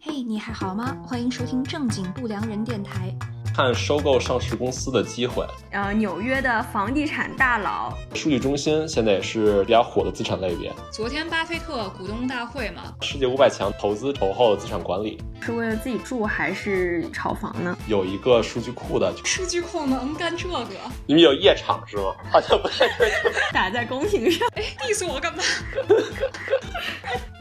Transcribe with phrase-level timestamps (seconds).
[0.00, 0.96] 嘿，你还好吗？
[1.06, 3.14] 欢迎收听正经不良人电台。
[3.54, 5.44] 看收购上市公司的机会。
[5.72, 10.72] 呃，纽约的房地产大佬，数据中心现在也是比较火的资产类别。
[10.92, 17.76] 昨天巴菲特股东大会嘛，世界五百强投资投后资产管理，是为了自己住还是炒房呢？
[17.88, 20.66] 有一个数据库的，数据库能干这个？
[21.06, 22.14] 你们有夜场是吗？
[22.30, 23.10] 好像不太对。
[23.52, 25.42] 打在公屏上，哎，diss 我干嘛？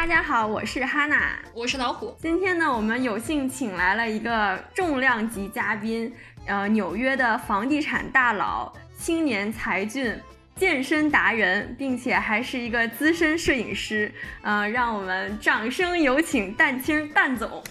[0.00, 2.16] 大家好，我是哈娜，我是老虎。
[2.18, 6.10] 今天呢，我们有幸请来了一个重量级嘉宾，
[6.46, 10.18] 呃，纽约的房地产大佬、青年才俊、
[10.56, 14.10] 健身达人，并且还是一个资深摄影师。
[14.40, 17.62] 呃，让我们掌声有请蛋清蛋总。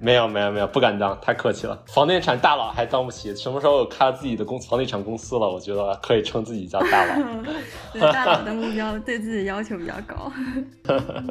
[0.00, 1.78] 没有没有没有，不敢当，太客气了。
[1.86, 5.48] 房地产大佬还当不起，什么时候开了自己的公房地产公司了？
[5.48, 7.14] 我觉得可以称自己叫大佬。
[7.92, 10.32] 对大佬的目标，对自己要求比较高。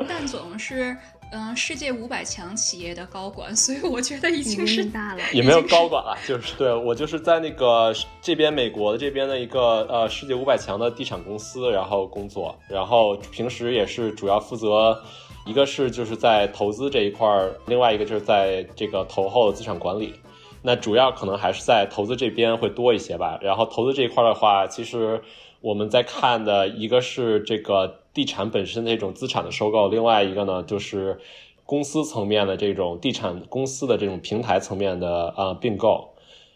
[0.07, 0.95] 蛋总是
[1.31, 5.21] 嗯世界五百强企业的高管，所以我觉得已经是大佬。
[5.33, 15.01] 也没有高管了，就是对我就是在那个这边美国的这边的一个呃世界五百强的地产公司，然后工作，然后平时也是主要负责。
[15.49, 20.13] 一个是就是在投资这一块儿，另外一个就是在这个投后资产管理，
[20.61, 23.39] 那主要可能还是在投资这边会多一些吧。
[23.41, 25.19] 然后投资这一块的话，其实
[25.61, 31.19] 我们在看的一个是这个地产本身的这种资产的收购，另外一个呢就是
[31.65, 36.09] 公司层面的这种地产公司的这种平台层面的呃并购，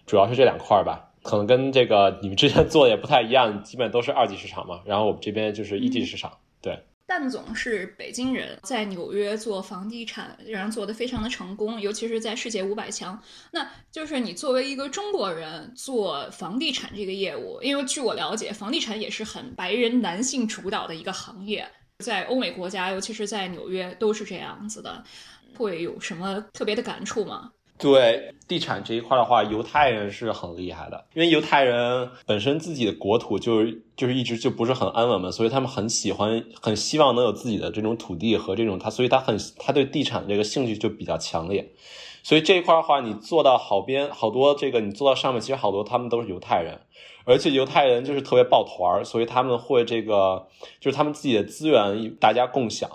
[0.06, 1.10] 主要是这两块吧。
[1.24, 4.82] 可能跟这个你们之前做的也不太一样，基本都是二级市场嘛。
[4.86, 6.34] 然后我们这边就是一级市场，
[7.06, 13.22] 蛋总是北京人，在纽约做房地产，然后做的非常的成功，尤其是在世界五百强。
[13.52, 25.04] 那就是你作为一个中国人做房地产这个业务，因为据我了解，房地产也是很白人男性主导的一个行业，在欧美国家，尤其是在纽约都是这样子的。
[25.56, 27.52] 会有什么特别的感触吗？
[27.84, 41.74] 对地产这一块的话，犹太人是很厉害的，因为犹太人本身自己的国土就是就是一直就不是很安稳嘛，所以他们很喜欢，很希望能有自己的这种土地和这种他，所以他很他对地产这个兴趣就比较强烈。
[42.24, 46.80] 所以这一块的话，你做到好边好多这个，你做到上面，其实好多他们都是犹太人，
[47.26, 50.48] 而且犹太人就是特别抱团儿，所以他们会这个
[50.80, 52.90] 就是他们自己的资源大家共享。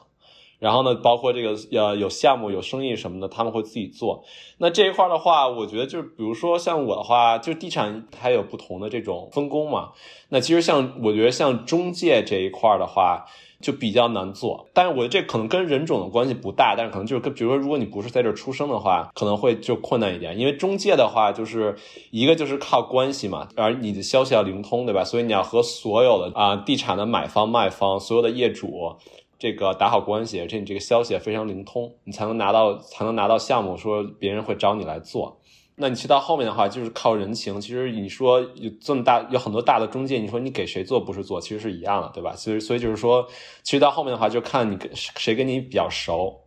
[0.58, 4.24] 然后呢，包括这个呃有项目有生意什么的，他们会自己做。
[4.58, 9.90] 那这一块的话，我觉得就是，比如说像我的话，就地产它有不同的这种分工嘛。
[10.30, 13.24] 那其实像我觉得像中介这一块的话，
[13.60, 14.66] 就比较难做。
[14.74, 20.36] 但是我觉得这可能跟人种的关系不大，但是可能就是跟比如说，如果你不是在这儿出生的话，可能会就困难一点。
[20.36, 21.76] 因为中介的话，就是
[22.10, 25.04] 一个就是靠关系嘛，而你的消息要灵通，对吧？
[25.04, 28.96] 所以你要和所有的啊地产的买方卖方，所有的业主。
[29.38, 35.40] 这个打好关系，而且你这个消息也非常灵通，你才能拿到才能拿到项目，说别人会找你来做。
[35.80, 37.60] 那你去到后面的话，就是靠人情。
[37.60, 42.34] 其实你说有这么大，有很多大的中介，你说你给谁做不是做，其实是一样的，对吧？
[42.34, 43.24] 所以所以就是说，
[43.62, 46.40] 其实到后面的话，就看你跟谁跟你比较熟。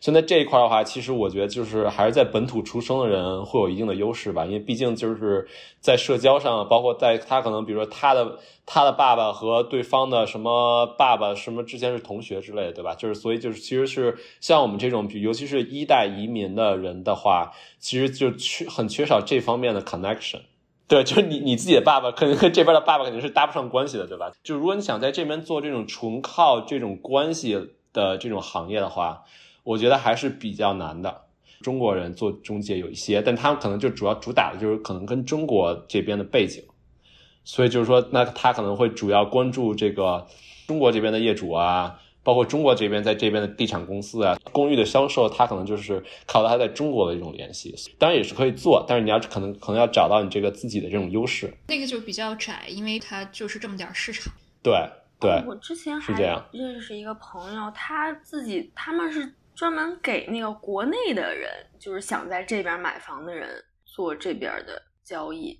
[0.00, 5.48] 现在这一块的话，其实我觉得就是还是在本土出生的人会有一定的优势吧，因为毕竟就是
[5.80, 12.94] 在社交上，包括在他可能比如说他的他的爸爸和对方的什么爸爸什么之前是同学之类的，对吧？
[12.94, 17.50] 就是所以就是其实是像我们这种，尤其是一代移民的人的话，
[17.80, 20.42] 其实就缺很缺少这方面的 connection。
[20.86, 24.30] 对，就是你你自己的爸爸，可能跟这边的爸爸肯定是搭不上关系的，对吧？
[24.44, 29.24] 就如果你想在这边做这种纯靠这种关系的这种行业的话。
[29.68, 31.24] 我觉得还是比较难的。
[31.60, 36.64] 中国人做中介有一些，但他们可能就主要主打的就是可能跟中国这边的背景，
[37.44, 40.26] 所以就是说，那他可能会主要关注这个
[40.66, 47.74] 中国这边的业主啊，包括中国这边在这边的地产公司啊，公寓的销售，他可能就是靠他在中国的一种联系。
[47.98, 51.52] 当然也是可以做，但是你要可能可能要找到你这个自己的这种优势。
[51.66, 54.32] 那个就比较窄，因为它就是这么点市场。
[54.62, 54.72] 对
[55.20, 59.34] 对，我之前还这样认识一个朋友，他自己他们是。
[59.58, 61.50] 专门给那个国内的人，
[61.80, 63.48] 就是想在这边买房的人
[63.84, 65.58] 做这边的交易。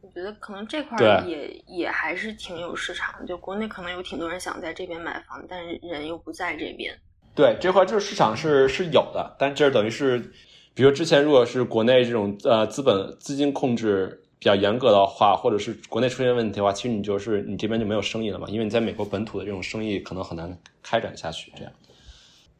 [0.00, 6.92] 我觉得可能这块也也还是挺有市场，就国内可能有挺多人想在这边买房，但是人又不在这边。
[7.32, 10.18] 对，这块就是市场是是有的，但这等于是，
[10.74, 21.72] 比如之前如果是国内这种呃资本资金控制比较严格的话，或者是国内出现问题的话，其实你就是你这边就没有生意了嘛，因为你在美国本土的这种生意可能很难开展下去，这样。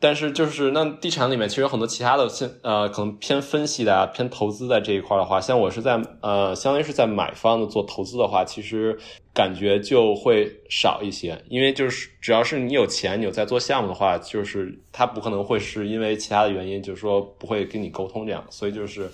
[0.02, 8.98] 但是就是那地产里面其实有很多其他的，现呃可能偏分析的啊，偏投资的这一块的话，像我是在呃，相当于是在买方的做投资的话，其实
[9.34, 19.10] 感觉就会少一些，因为就是只要是你有钱，你有在做项目的话，就是他不可能会是因为其他的原因，就是说不会跟你沟通这样，所以就是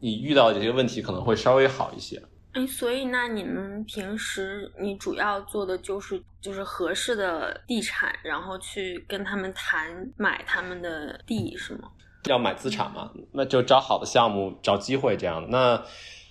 [0.00, 2.22] 你遇到这些问题可能会稍微好一些。
[2.52, 11.88] 哎，所以那你们平时你主要做的就是就是合适的地产，然后去跟他们谈买他们的地是吗？
[12.24, 15.48] 要买资产嘛，那就找好的项目，找机会这样。
[15.50, 15.82] 那。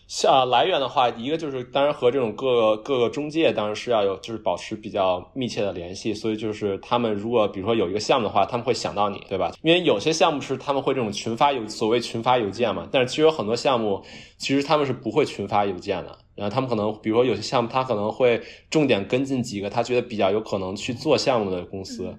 [0.10, 6.16] 像来源的话，一个就是当然和这种各个各个中介当然是要有，就是保持比较密切的联系。
[6.16, 9.52] 所以就是他们如果比如说有一个项目的话，他们会想到你，对吧？
[9.62, 12.88] 因为有些项目是他们会这种群发邮，所谓群发邮件嘛。
[12.92, 14.04] 但是其实有很多项目，
[14.40, 16.18] 其实他们是不会群发邮件的。
[16.34, 18.42] 然后他们可能比如说有些项目，他可能会
[18.72, 22.18] 重点跟进几个他觉得比较有可能去做项目的公司。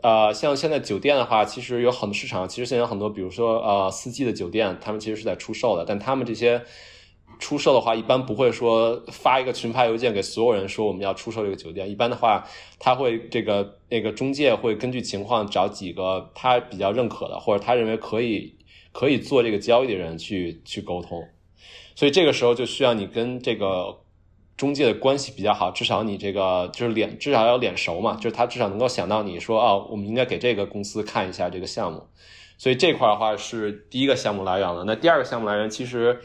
[0.00, 6.62] 呃，像现在酒店的话，其实有很多市场，其实现在有很多，比如说呃四季的酒店，他们其实是在出售的，但他们这些。
[7.38, 11.90] 出售的话，一般不会说发一个群发邮件给所有人说我们要出售这个酒店。
[11.90, 12.42] 一般的话，
[12.78, 18.56] 他会这个那个中介会根据情况找几个他比较认可的，或者他认为可以
[18.90, 21.22] 可以做这个交易的人去去沟通。
[21.94, 23.98] 所以这个时候就需要你跟这个
[24.56, 32.06] 中介的关系比较好，至少你这个就是脸至少要脸熟嘛，就是他至少能够想到你说哦，我们应该给这个公司看一下这个项目。
[32.56, 34.84] 所以这块的话是第一个项目来源了。
[34.86, 36.18] 那第二个项目来源其实。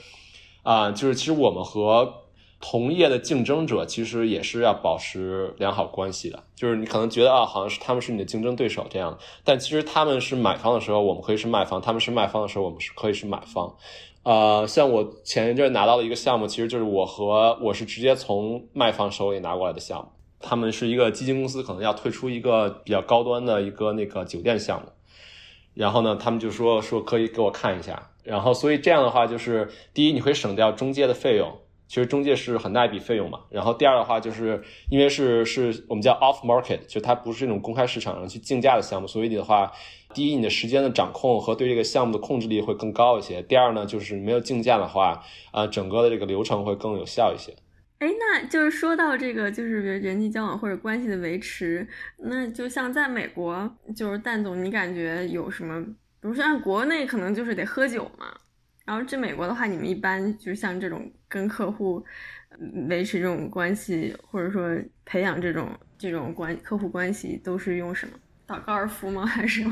[0.63, 2.21] 啊，就是其实我们和
[2.59, 6.43] 同业的竞争者其实也是要保持良好关系的。
[6.55, 13.75] 就是你可能觉得啊，好像是他们是你的竞争对手这样，但其实他们是买方的时候，我们可以是卖方；他们是卖方的时候，我们是可以是买方。
[14.23, 20.09] 呃，像我前一阵拿到了一个项目，其实就是我和我是直接从卖方手里拿过来的项目。
[20.39, 24.87] 他们是一个基金公司，可能要推出一个比较高端的一个那个酒店项目，
[25.73, 28.10] 然后呢，他们就说说可以给我看一下。
[28.23, 33.39] 然后，所以这样的话，就是第一，你会省掉中介的费用，其实中介是很大一笔费用嘛。
[33.50, 39.71] 然后第二的话，就是因为是是我们叫 off market，就它不是这种公开市场上去竞价的项目，所以你的话，
[40.13, 43.41] 第一，你的时间的掌控和对这个项目的控制力会更高一些。
[43.41, 47.53] 第二呢，就是没有竞价的话，啊，整个的这个流程会更有效一些。
[48.00, 55.85] 哎，那就是说到这个，就是人际交往或者关系的维持，那就像在美国，就是蛋总，你感觉有什么？
[56.21, 58.27] 比如说，像国内可能就是得喝酒嘛，
[58.85, 62.06] 然后这美国的话，你们一般就是像这种跟客户
[62.88, 64.69] 维持这种关系，或者说
[65.03, 68.13] 培养这种这种关客户关系，都是用什么？
[68.45, 69.25] 打高尔夫吗？
[69.27, 69.63] 还是？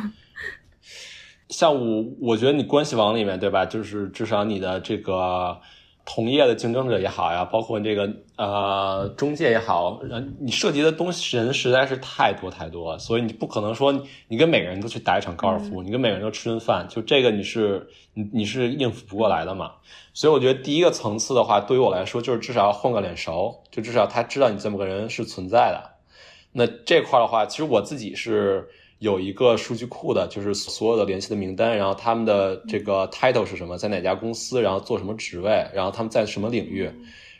[1.50, 3.66] 像我，我觉得你关系网里面，对吧？
[3.66, 5.62] 就是至少你的这个。
[6.11, 10.01] 同业的竞争者也好呀，包括这个呃中介也好，
[10.39, 13.94] 你涉及的东西人实在是太多太多，所以你不可能说
[14.27, 19.73] 你跟每个人都去打一场高尔夫，你跟每个人都吃顿饭，就这个你是你你是应付不过来的嘛。
[20.15, 25.91] 所以我觉得第一个层次的话，对于我来说就是至少要混个脸熟，就至少他知道你这么个人是存在的。
[26.53, 28.67] 那这块的话，其实我自己是。
[29.00, 36.92] 有一个数据库的，就是所有的联系的名单，然后他们的这个 title 是什么，在哪家公司，然后做什么职位，然后他们在什么领域，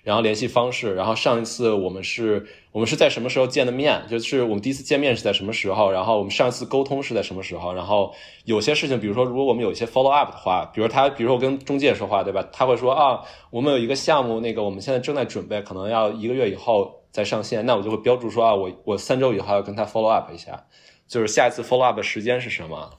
[0.04, 8.14] 然后联系方式，然后上一次我们是我们是在什么时候见的面，就是我们第一次见面是在什么时候，然后我们上一次沟通是在什么时候，然后
[8.46, 12.48] 有些事情，比如说如果我们有一些 follow up 的话，比如他，比如说我跟中介说话，对吧？
[12.54, 13.20] 他会说啊，
[13.50, 20.66] 我们有一个项目，那个我们现在正在准备，可能要一个月以后再上线，那我就会标注说啊，我我三周以后要跟他 follow up 一下。
[21.10, 22.90] 就是下一次 follow up 的时间是什么？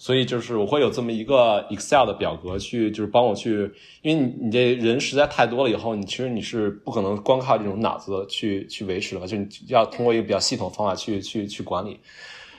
[0.00, 3.70] 所以就是我会有这么一个 Excel 的表格去，就是帮我去，
[4.02, 12.00] 因为你你这人实在太多了以后，你其实你是不可能光靠这种脑子去去维持的，就你要通过一个比较系统方法去去去管理。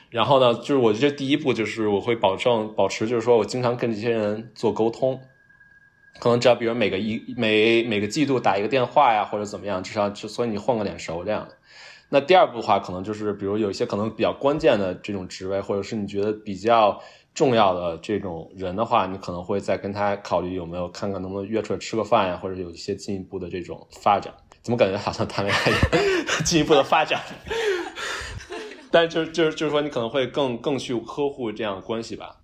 [0.09, 5.21] 然后呢，就是我觉得第一步就是我会保证保持，就是说我经常跟这些人做沟通，
[6.19, 11.47] 可能只要比如每个一每每个季度打一个电话呀，或者怎么样，至少就所以你混个脸熟这样。
[12.09, 16.99] 那第二步的话，可能就是比如有一些可能比较关键的这种职位，或者是你觉得比较
[17.35, 24.33] 重要的这种人的话，你可能会再跟他考虑有没有看看能不能约出来吃个饭呀，或者有一些进一步的这种发展。
[24.61, 25.71] 怎么感觉好像谈恋爱
[26.43, 27.21] 进一步的发展？
[28.91, 32.38] 但就是就是就是说，你可能会更更去呵护这样关系吧。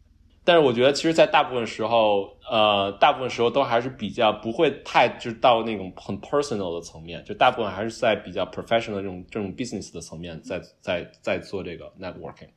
[0.45, 12.47] 但是我觉得，其实，在大部分时候，呃，大部分时候都还是比较不会太就是到那种很 personal 的层面，就大部分还是在比较 professional 这种这种 business 的层面，在在在做这个 networking，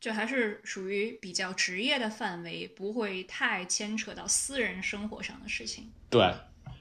[0.00, 5.90] 就还是属于比较职业的范围，不会太牵扯到私人生活上的事情。
[6.08, 6.32] 对，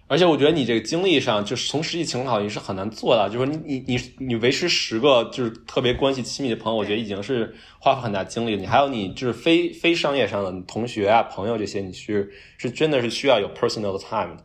[0.08, 8.56] 而且我觉得你这个经历上，就是从实际情况你是很难做到，就是你你你你维持十个就是特别关系亲密的朋友，我觉得已经是花费很大精力。
[8.56, 14.44] 你还有你就是非 非商业上的同学啊、朋友这些，你是是真的是需要有 personal time 的。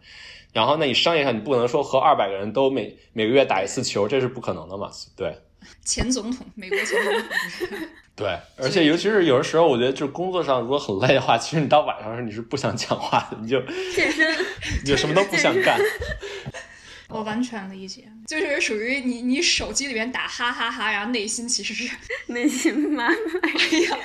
[0.52, 4.90] 然后，那你商业上你不可能说和二百个人都每每个月打一次球，这是不可能的嘛？
[5.14, 5.36] 对。
[5.84, 7.88] 前总统，美国前总统。
[8.18, 13.60] 对，而且尤其是有的时候，我觉得就是工作上如果很累的话，其实你到晚上时你是不想讲话的，你就
[13.94, 14.28] 健身，
[14.82, 15.78] 你就什么都不想干。
[17.08, 21.96] 我完全理解，就是属于你，你手机里面打哈哈哈，然后内心其实是
[22.32, 23.98] 内心满满呀，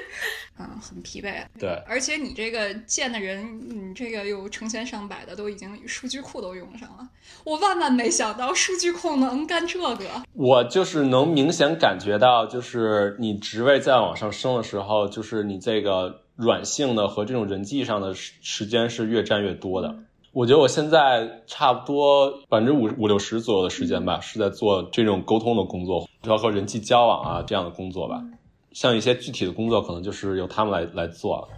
[0.58, 1.44] 嗯，很疲惫。
[1.58, 7.06] 对，而且你这个见的人，你这个有成千上百的，都已经数据库都用上了。
[7.44, 10.22] 我万万没想到数据库能干这个。
[10.32, 19.94] 我就是能明显感觉到，就是你职位再往上升的时候，就是你这个软性的和这种人际上的时时间是越占越多的。
[20.36, 28.22] 我觉得我现在差不多百分之五五六十左右的时间吧，是在做这种沟通的工作，主要和人际交往啊这样的工作吧。
[28.70, 31.48] 像一些具体的工作，可能就是由他们来来做。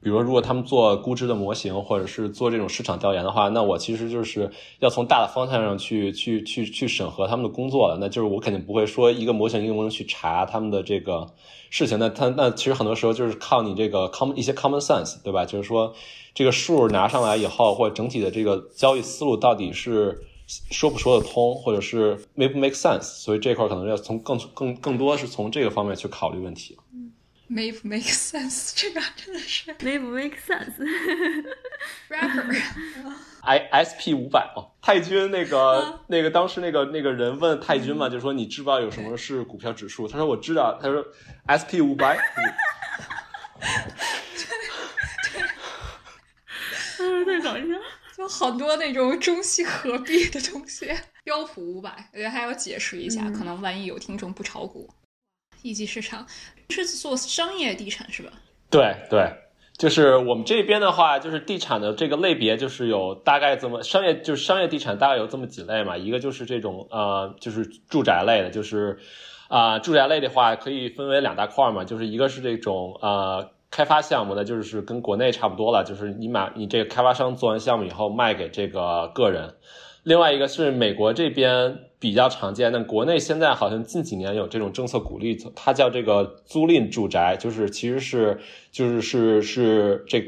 [0.00, 7.98] 比如，如果他们做估值的模型，或者是做这种市场调研的话，那我其实就是要从大的方向上去去去去审核他们的工作了。
[8.00, 11.26] 那就是我肯定不会说一个模型一个模型去查他们的这个
[11.68, 11.98] 事情。
[11.98, 15.44] 那他那其实很多时候就是靠你这个 common 一些 common sense，对吧？
[15.44, 15.92] 就是说
[16.38, 20.16] 这个数拿上来以后，或者整体的这个交易思路到底是
[20.46, 23.02] 说不说得通，或者是 make 不 make sense。
[23.02, 26.78] 所以这块可能要从更更更多是从这个方面去考虑问题。
[27.48, 30.74] Make make sense，这个真的是 Make make sense。
[32.08, 40.06] Rapper，I S P 五百哦，泰军那个那个当时那个那个人问泰军嘛，就说你知不知道有什么是股票指数？
[40.06, 41.04] 他说我知道，他说
[41.46, 42.16] S P 五百。
[48.16, 50.90] 就好多那种中西合璧的东西。
[51.24, 54.88] 标普五百，我觉得还要解释一下，可能万一有听众不炒股。
[55.62, 56.26] 一级市场
[56.70, 58.32] 是做商业地产是吧？
[58.70, 59.30] 对对，
[59.76, 65.96] 就是我们这边的话，就是地产的这个类别，就是有大概这么商业，就是商业地产大概有这么几类嘛。
[65.96, 68.98] 一个就是这种呃，就是住宅类的，就是
[69.48, 79.54] 啊，住宅类的话可以分为两大块嘛，就是一个是这种呃开发项目呢，就是跟国内差不多了，就是你买你这个开发商做完项目以后卖给这个个人。
[80.02, 90.26] 另外一个是美国这边比较常见，但国内现在好像近几年有这种政策鼓励，它叫这个租赁住宅，就是其实是就是是是这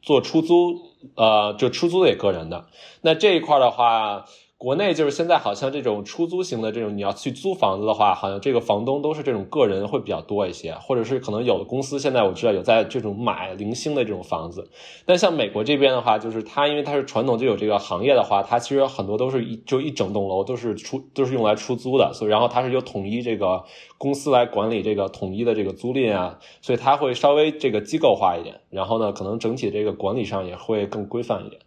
[0.00, 0.74] 做出租，
[1.14, 2.66] 呃，就出租给个人的。
[3.02, 4.24] 那这一块的话。
[4.58, 14.68] 国内就是现在好像这种出租型的这种，你要去租房子的话，好像这个房东都是这种个人会比较多一些，或者是可能有的公司现在我知道有在这种买零星的这种房子。
[15.06, 23.62] 但像美国这边的话，就是它因为它是传统就有这个行业的话，它其实很多都是一就一整栋楼都是出都是用来出租的，所以然后它是由统一这个
[23.96, 31.62] 公司来管理这个统一的这个租赁啊，所以它会稍微这个机构化一点，然后呢，可能整体这个管理上也会更规范一点。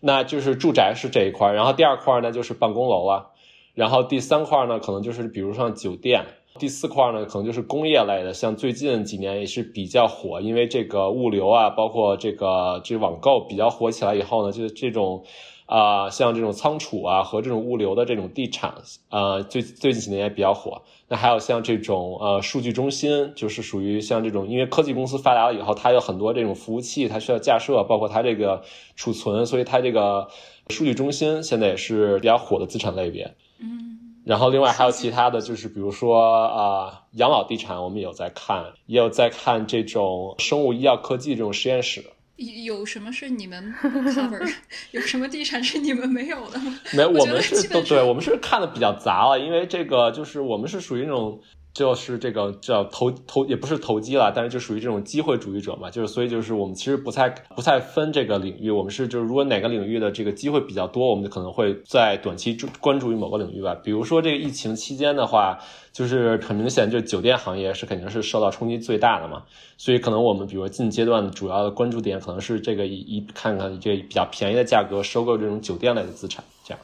[0.00, 3.32] 那就是住宅是这一块，然后第二块呢就是办公楼了，
[3.74, 6.24] 然后第三块呢可能就是比如像酒店，
[6.58, 15.24] 第四块呢可能就是工业类的，像最近几年也是比较火，因为这个物流啊，包括这个这网购比较火起来以后呢，就是这种。
[15.70, 18.72] 啊，像这种仓储啊和这种物流的这种地产，
[19.10, 20.80] 呃，最最近几年也比较火。
[21.08, 28.62] 那还有像这种呃数据中心，就是属于像这种，因为科技公司发达了以后，它有很多这种服务器，它需要架设，包括它这个
[28.96, 30.28] 储存，所以它这个
[30.70, 33.34] 数据中心现在也是比较火的资产类别。
[33.60, 33.87] 嗯，
[34.28, 42.04] 然后另外还有其他的就是比如说啊养老地产，我们有在看，也有在看这种生物医药科技这种实验室。
[42.36, 44.54] 有什么是你们不 cover？
[44.92, 46.78] 有什么地产是你们没有的吗？
[46.92, 51.40] 没，我们是都对，我们是看的比较杂了，因为这个就是我们是属于那种。
[51.78, 63.76] 就是这个叫投投也不是投机了，但是就属于这种机会主义者嘛，就是所以就是我们其实不太不太分这个领域，我们是就是如果哪个领域的这个机会比较多，我们就可能会在短期注关注于某个领域吧。
[63.76, 65.56] 比如说这个疫情期间的话，
[65.92, 69.44] 就是很明显，就酒店行业是肯定是受到冲击最大的嘛，
[69.76, 76.80] 所以可能我们比如近阶段主要的关注点可能是这个一看看这比较便宜的价格收购这种酒店类的资产，这样。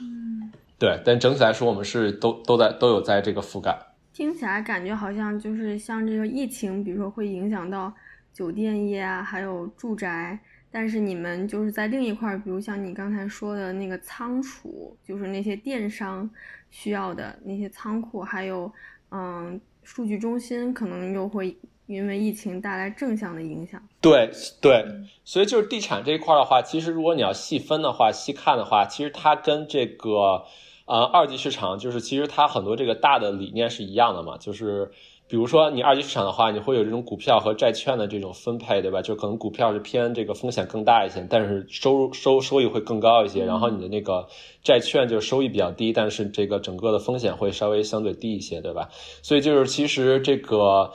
[0.00, 3.78] 嗯，对，但整体来说，我们是都都在都有在这个覆盖。
[4.12, 7.92] 听起来感觉好像就是像这个疫情，比如说会影响到
[8.32, 10.38] 酒店业啊，还有住宅。
[10.74, 16.28] 但是你们就是在另一块，比如像你刚才说的那个仓储，就是那些电商
[16.70, 18.72] 需要的那些仓库，还有
[19.10, 21.54] 嗯数据中心，可能又会
[21.84, 23.86] 因为疫情带来正向的影响。
[24.00, 24.30] 对
[24.62, 24.82] 对，
[25.24, 30.46] 所以就是地产这一块的话，其实如果你要细分的话、细看的话，其实它跟这个
[30.92, 34.90] 呃二级市场，就是其实它很多这个大的理念是一样的嘛，就是。
[35.28, 39.00] 比如说，你二级市场的话，你会有这种股票和债券的这种分配，对吧？
[39.00, 43.46] 就可能股票是偏这个风险更大一些，但是收入收收益会更高一些。
[43.46, 44.28] 然后你的那个
[44.62, 48.90] 债券就是收益比较低，但是这个整个的风险会稍微相对低一些，对吧？
[49.22, 50.92] 所以就是其实这个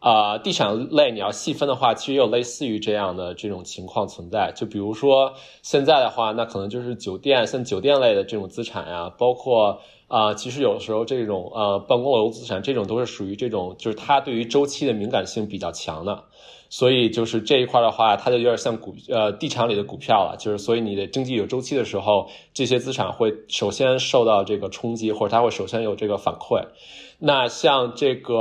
[0.00, 4.52] 啊，地产类你要细分的话，其实有类似于这样的这种情况存在。
[4.56, 9.80] 就比如说现在的话，那可能就是酒店，像酒店类的这种资产呀，包括。
[10.10, 16.24] 啊，其实有时候这种呃办公楼资产，这种都是属于这种，就是它对于周期的敏感性比较强的，
[16.70, 26.64] 所以就是这一块的话，它就有点像股呃地产里的股票了，就是所以你的经济有周期的时候，这些资产会首先受到这个冲击，或者它会首先有这个反馈。
[27.18, 28.34] 那像这个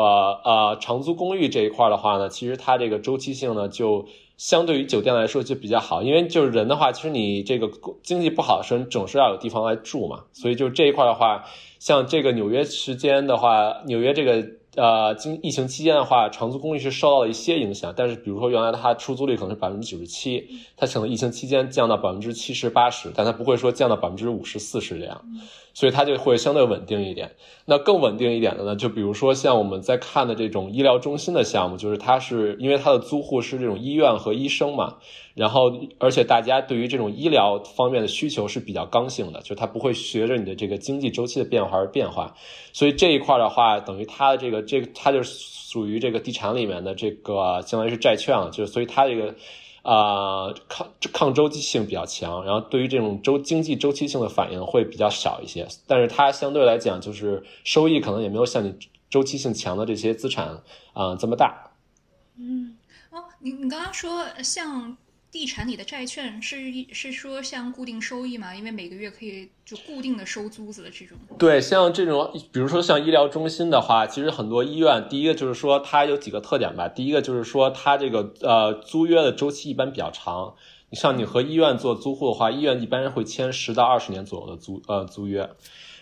[0.45, 4.05] 呃长租公寓这一块的话呢，其实它这个周期性呢就。
[4.39, 7.69] 相对于酒店来说就比较好，因为就是人的话，其实你这个
[8.01, 11.43] 经济不好的时候，你总是要有地方来住嘛，所以就这一块的话，
[11.77, 14.41] 像这个纽约时间的话，纽约这个
[14.75, 20.47] 呃，经疫情期间的话，长租公寓是受到了一些影响，但是比如说原来它出租率可能是百分之九十七，
[20.77, 25.21] 它可能疫情期间降到百分之七十八十，但它不会说降到百分之五十四十这样。
[25.73, 27.31] 所以它就会相对稳定一点。
[27.65, 34.95] 那更稳定一点的呢，就比如说像我们在看的这种医疗中心的项目，就是它是因为它的租户是这种医院和医生嘛，
[35.35, 42.35] 然后而且大家对于这种医疗方面的需求是比较刚性的，就它不会随着你的这个经济周期的变化而变化。
[42.73, 49.35] 所以这一块的话，等于它的这个这它就属于这个地产里面的这个相当于是债券了，就是所以它这个。
[49.83, 58.75] 啊，抗抗周期性比较强，然后对于这种周经济周期性的反应会比较少一些，但是它相对来讲就是收益可能也没有像你
[59.09, 60.61] 周期性强的这些资产
[60.93, 61.71] 啊这么大。
[62.37, 62.77] 嗯，
[63.09, 64.97] 哦，你你刚刚说像。
[65.31, 66.57] 地产里的债券是
[66.91, 68.55] 是说像固定收益吗？
[68.55, 71.17] 因为每个月可以就固定的收租子的这种。
[71.37, 76.87] 对，像这种，比如说像医疗中心的话，其实很多医院，第一个就是说它有几个特点吧。
[76.87, 80.55] 第一个就是说它这个呃租约的周期一般比较长。
[80.89, 85.49] 你像你和医院做租户的话，医院一般会签十到二十年左右的租呃租约。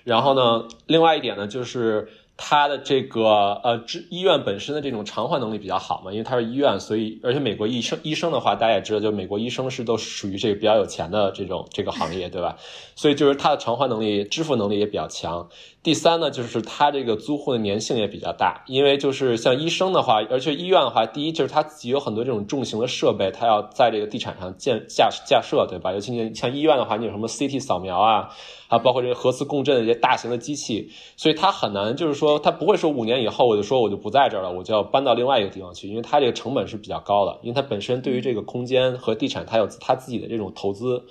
[0.03, 2.07] 然后呢，另外一点呢就是。
[2.37, 12.55] 它的这个呃，医院本身的这种偿还能力比较好嘛，因为它是医院，所以而且美国医生医生的话，大家也知道，就美国医生是都属于这个比较有钱的这种这个行业，对吧？
[12.95, 15.49] 所以就是它的偿还能力、支付能力也比较强。
[15.81, 25.91] 第三呢，就是它这个租户的粘性也比较大，因为就是像医生的话，而且医院的话，第一就是它自己有很多这种重型的设备，它要在这个地产上建架架设，对吧？
[25.93, 28.29] 尤其你像医院的话，你有什么 CT 扫描啊，
[28.67, 41.03] 还包括这个核磁共振的这些大型的机器，所以它很难就是说，它不会说五年以后我就说我就不在这儿了，我就要搬到另外一个地方去，因为它这个成本是比较高的，因为它本身对于这个空间和地产，它有它自己的这种投资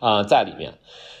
[0.00, 0.74] 啊在里面。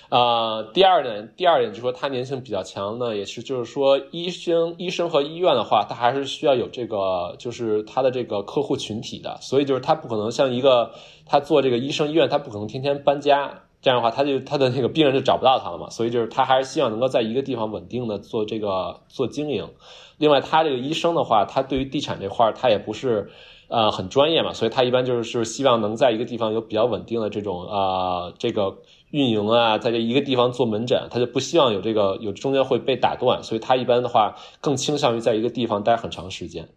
[0.08, 10.90] 啊，第二点，第二点就是说它粘性比较强呢，也是就是说医生、医生和医院的话，它还是需要有这个，就是它的这个客户群体的，所以就是它不可能像一个
[11.24, 19.68] 他做这个医生医院，他不可能天天搬家，这样的话他就他的那个病人就找不到他了嘛，所以就是他还是希望能够在一个地方稳定的做这个做经营。
[20.16, 23.30] 另外，他这个医生的话，他对于地产这块儿他也不是
[23.68, 28.78] 呃很专业嘛，所以他一般就是是希望能在一个地方有比较稳定的这种啊这个。
[29.12, 36.70] 运营啊，在这一个地方做门诊，他就不希望有这个有中间会被打断，所以他一般的话更倾向于在一个地方待很长时间。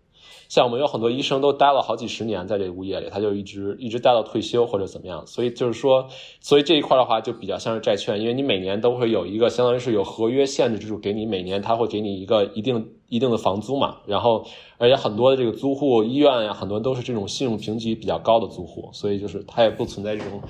[0.49, 5.25] 像我们有很多医生都待了好几十年在这个物业里，他就一直一直待到退休或者怎么样。
[5.25, 6.08] 所以就是说，
[6.39, 13.97] 所以这一块的话就比较像是债券，因为你每年都会有一个相当于是有合约限制，就是给你每年他会给你一个一定一定的房租嘛。
[14.05, 14.45] 然后
[14.77, 20.41] 而且很多的这个租户医院呀，很多都是这种信用评级比较高的租户，所以就是它也不存在这种。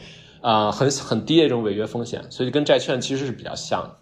[0.41, 3.97] 啊，很很低的这种违约风险，所以跟债券其实是比较像的。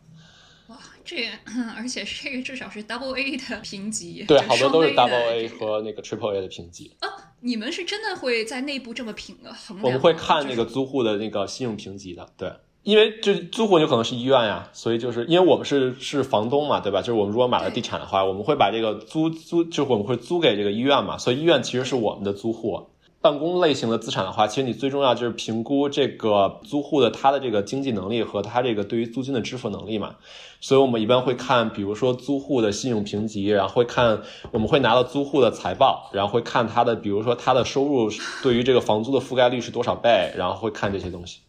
[1.16, 6.96] 哇，这 而且这个至少是 Double A 的评级，对，好多都是 Double A 和那个 Triple A 的评级。
[7.00, 7.08] 啊，
[7.42, 9.54] 你们是真的会在内部这么评的？
[9.82, 12.52] 我们会看那个租户的那个信用评级的，对，
[12.84, 17.02] 因为就租户有可能是医院呀，所以就是因为我们是是房东嘛，对吧？
[17.02, 22.88] 就是我们如果买了地产的话，我们会把这个租租，就是我们会租给这个医院嘛，所以医院其实是我们的租户。
[23.24, 30.18] 办公类型的资产的话，其实你最重要就是评估这个租户的他的这个经济能力和他这个对于租金的支付能力嘛。
[30.60, 41.40] 所以我们一般会看，比如说租户的信用评级，然后会看我们会拿到租户的财报，然后会看他的，比如说他的收入对于这个房租的覆盖率是多少倍，然后会看这些东西。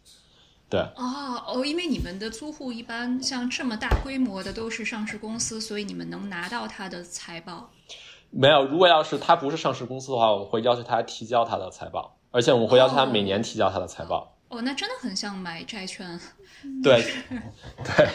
[0.69, 0.79] 对。
[0.79, 7.69] 哦哦，因为你们的租户一般像这么大规模的都是上市公司，所以你们能拿到他的财报。
[8.37, 14.35] 没有，如果要是他不是上市公司的话，我们会要求他提交他的财报，而且我们会要求他每年提交他的财报。
[14.49, 16.19] 哦，那真的很像买债券，
[16.83, 17.01] 对，
[17.83, 18.07] 对，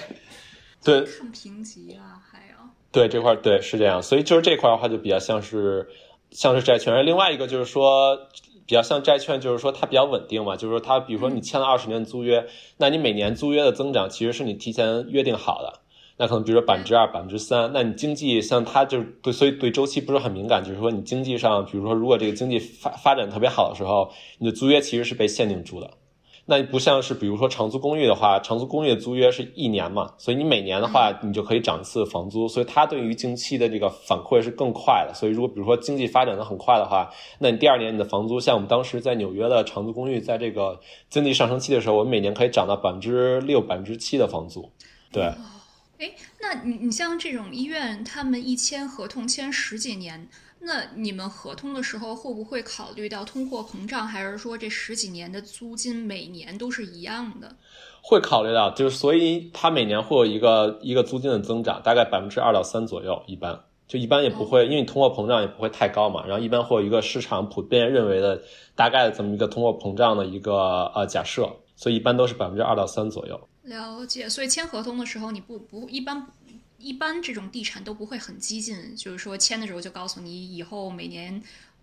[0.84, 5.88] 对，看评级啊，还要对这块对是这样，所以就是这块的话就比较像是
[6.30, 8.16] 像是债券，而另外一个就是说
[8.66, 15.79] 比较像债券，就是说它比较稳定嘛，就是说它比如说你签了二十年租约，那你每年租约的增长其实是你提前约定好的。
[16.20, 20.62] 那可能比如说百分之二、百分之三，那你经济像它就是对，所以对周期不是很敏感。
[20.62, 25.90] 就是说你经济上，比如说如果这个经济发发展特别好的时候，你的租约其实是被限定住的。
[26.44, 35.14] 那不像是比如说长租公寓的话，长租公寓的租约是一年嘛，所以你每年的话你就可以涨一次房租，所以它对于经期的这个反馈是更快的。
[35.14, 40.78] 所以如果比如说经济发展的很快的话，那你第二年你的房租，像我们当时在纽约的长租公寓，在这个
[41.08, 44.70] 经济上升期的时候，我们每年可以涨到百分之六、百分之七的房租，
[45.10, 45.32] 对。
[46.00, 50.26] 哎，那你你像这种医院，他们一签合同签十几年，
[50.60, 57.54] 那你们合同的时候会不会考虑到通货膨胀，还是说这十几年的租金每年都是一样的？
[58.00, 68.40] 会考虑到，就是所以它每年会有一个一个租金的增长，大概百分之二到三左右，一般就一般也不会，因为你通货膨胀也不会太高嘛，然后一般会有一个市场普遍认为的
[68.74, 73.38] 大概的这么一个通货膨胀的一个呃假设，所以一般都是百分之二到三左右。
[73.62, 76.26] 了解，所以签合同的时候，你不不一般
[76.78, 81.42] 一般这种地产都不会很激进，就是说签的时候就告诉你以后每年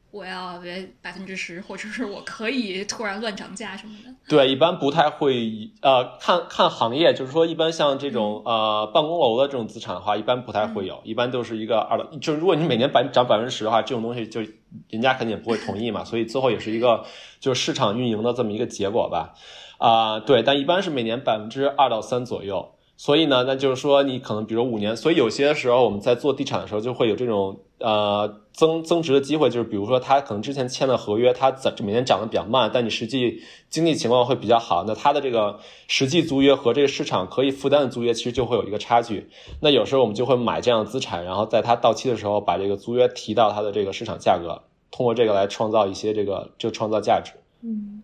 [0.10, 0.60] 我要
[1.02, 4.12] 百分之十，或者是我可以突然乱涨价什么的。
[4.28, 14.42] 对，一般不太会呃看看行业，就是说一般像这种呃办公楼的这种资产的话，一般不太会有，一般都是一个二的，就是如果你每年百涨百分之十的话，这种东西就
[14.90, 17.06] 人家肯定也不会同意嘛，所以最后也是一个
[17.40, 19.36] 就是市场运营的这么一个结果吧。
[19.78, 39.30] 啊，对，但一般是每年百分之二到三左右，所以呢，那就是说你可能比如五年，所以有些时候我们在做地产的时候就会有这种呃增增值的机会，就是比如说他可能之前签的合约，它在每年涨得比较慢，但你实际经济情况会比较好，那它的这个实际租约和这个市场可以负担的租约其实就会有一个差距。
[39.62, 47.34] 那有时候我们就会买这样的资产，然后在它到期的时候把这个租约提到它的这个市场价格，通过这个来创造一些这个就创造价值。
[47.62, 47.97] 嗯。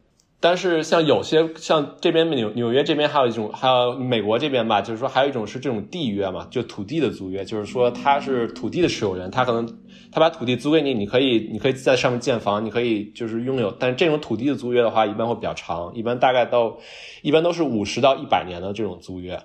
[0.44, 9.66] 但是像有些像这边纽纽约这边还有一种，还有美国这边吧，就是说还有一种是这种地约嘛，就土地的租约，就是说他是土地的持有人，他可能
[10.12, 13.72] 他把土地租给你，你可以你可以在上面建房，你可以就是拥有。
[13.80, 16.78] 但是这种土地的租约的话，一般会比较长，一般大概都
[17.22, 19.40] 一般都是五十到一百年的这种租约。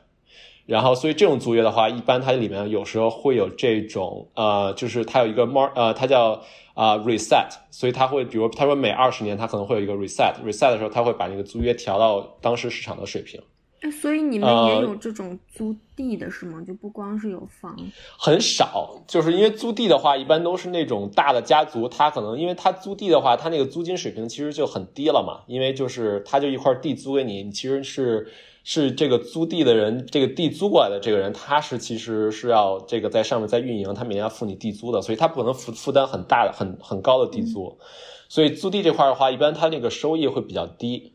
[0.66, 6.42] 然后所以这种租约的话，一般它里面有时候会有这种呃，就是它有一个 mar 呃，它叫。
[6.78, 13.42] 啊，reset，所以他会，比如他说每二十年他可能会有一个 reset，reset 的时候他会把那个租约调到当时市场的水平。
[13.80, 16.62] 哎，所以你们也有这种租地的是吗？
[16.64, 17.76] 就不光是有房，
[18.16, 28.28] 很少，就是因为租地的话，一般都是那种大的家族，他可能因为他租地的话，他那个租金水平其实就很低了嘛，因为就是他就一块地租给你，你其实是。
[28.70, 37.78] 是这个租地的人，这个地租过来的这个人，他是其实是要这个在上面在运营，他每年要付你地租的，所以他不可能负负担很大的、很很高的地租，
[38.28, 41.14] 所以租地这块的话，一般他那个收益会比较低，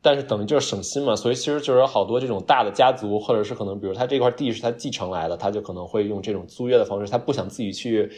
[0.00, 8.10] 但是等于就是省心嘛，所以其实就是有好多这种大的家族，或者是可能比如他这块地是他继承来的，他就可能会用这种租约的方式，他不想自己去。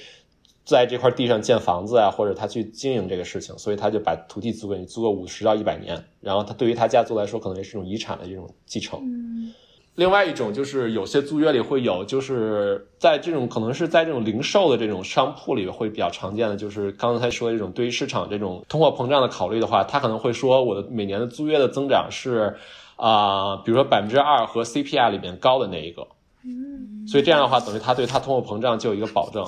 [0.66, 6.04] 在这块地上建房子啊，或者他去经营这个事情，所以他就把土地租给你，租个五十到一百年。
[6.20, 8.98] 然后他对于他家族来说，可能也是一种遗产的一种继承。
[9.02, 9.54] 嗯。
[9.94, 22.56] 另外一种就是有些租约里会有，就是在这种可能是在这种零售的这种商铺里会比较常见的，就是刚才说的这种对于市场这种通货膨胀的考虑的话，他可能会说我的每年的租约的增长是
[22.96, 26.06] 啊，比如说百分之二和 CPI 里面高的那一个。
[26.44, 27.06] 嗯。
[27.06, 29.46] 所以这样的话，等于他对他通货膨胀就有一个保证。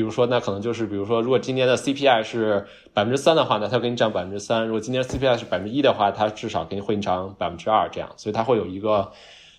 [0.00, 8.08] 比如说，那可能就是，比如说，如果今年的 CPI 是百分之三的话，那它给你涨百分之三；如果今年 CPI 是百分之一的话，它至少给你会涨百分之二，这样。
[8.16, 9.12] 所以它会有一个，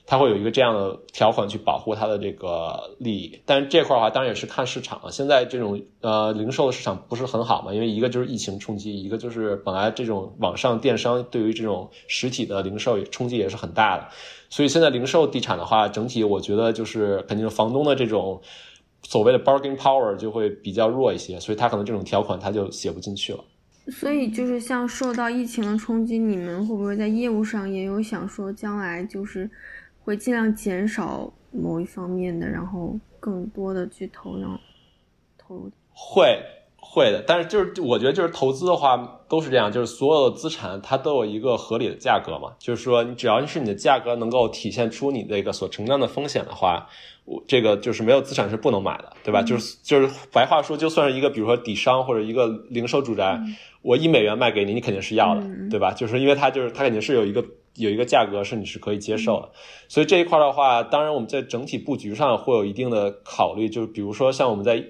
[0.07, 3.39] 它会有一个这样的条款去保护它的这个利益。
[3.45, 5.11] 但是这块的话，当然也是看市场了。
[5.11, 14.07] 现在这种呃零售的市场不是很好嘛，因为一个就是疫情冲击，一个就是本来这种网上电商对于这种实体的零售冲击也是很大的。
[14.49, 18.41] 所以现在零售地产的话，整体我觉得就是肯定房东的这种。
[19.03, 23.43] 所谓的 bargaining power 就会比较弱一些，所以他可能这种条款他就写不进去了。
[23.87, 29.49] 所以就是像受到疫情的冲击，你们会不会在业务上也有想说将来就是
[30.03, 34.45] 会尽量减少某一方面的，然后更多的去投入
[35.37, 35.71] 投入？
[35.93, 36.39] 会
[36.93, 46.85] 会的，但是就是我觉得就是投资的话都是这样，就是所有的资产它都有一个合理的价格嘛，就是说你只要是你的价格能够体现出你这个所承担的风险的话，
[47.23, 49.41] 我这个就是没有资产是不能买的，对吧？
[49.41, 53.39] 就是就是白话说，就算是一个比如说底商或者一个零售住宅，
[53.81, 55.93] 我一美元卖给你，你肯定是要的，对吧？
[55.93, 57.41] 就是因为它就是它肯定是有一个
[57.75, 59.49] 有一个价格是你是可以接受的，
[59.87, 64.83] 所以这一块的话，当然我们在整体布局上会有一定的考虑，就是比如说像我们在。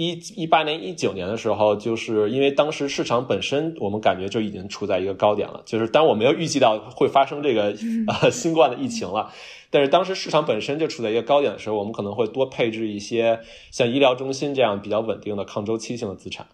[0.00, 5.60] 一一八年、一九年的时候，就是因为当时市场本身，我们感觉就已经处在一个高点了。
[5.66, 7.74] 就是当我没有预计到会发生这个
[8.22, 9.32] 呃新冠的疫情了，
[9.70, 13.40] 但是当时市场本身就处在一个高点的时候，我们可能会多配置一些
[13.72, 16.46] 像医疗中心这样比较稳定的抗周期性的资产。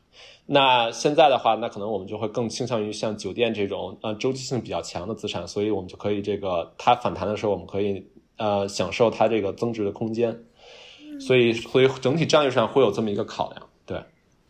[0.46, 8.06] 那现在的话，那可能我们就会更倾向于像酒店这种呃周期性比较强的资产，所以我们就可以这个它反弹的时候，我们可以
[8.38, 10.44] 呃享受它这个增值的空间。
[11.20, 14.02] 所以，所以整体战略上会有这么一个考量，对。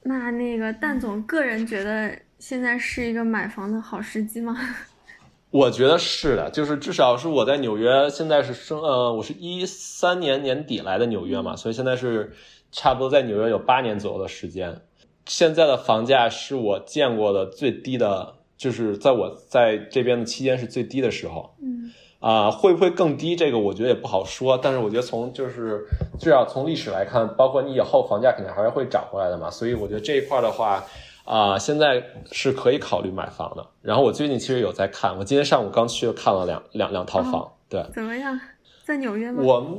[0.03, 4.57] 那那个蛋总个人觉得现在是一个买房的好时机吗？
[5.51, 12.33] 我觉得是的，就是至少是我在纽约，现在是生呃，我是一三年年底来的纽约嘛，所以现在是
[12.73, 14.83] 差不多在纽约有八年左右的时间。
[15.27, 21.55] 现在的房价是我见过的最低的，就是在我在这边的期间是最低的时候。
[21.63, 21.93] 嗯。
[22.25, 23.37] 啊，会不会更低？
[23.37, 24.57] 这个我觉得也不好说。
[24.57, 25.87] 但是我觉得从就是
[26.19, 29.51] 至少从历史来看，包括你以后房价肯定还是会涨回来的嘛。
[29.51, 30.83] 所以我觉得这一块的话，
[31.27, 33.67] 啊，现在是可以考虑买房的。
[33.83, 38.41] 然后我最近其实有在看，我今天上午刚去看了两两两套房，对，怎么样？
[38.87, 39.43] 在纽约吗？
[39.45, 39.79] 我们。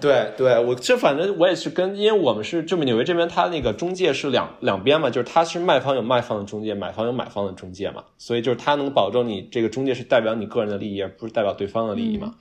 [0.00, 12.34] 对对，我这反正我也是跟，因为我们是这么纽约这边，它那个中介是两两边嘛，就是它是卖方有卖方的中介，买方有买方的中介嘛，所以就是它能保证你这个中介是代表你个人的利益，而不是代表对方的利益嘛。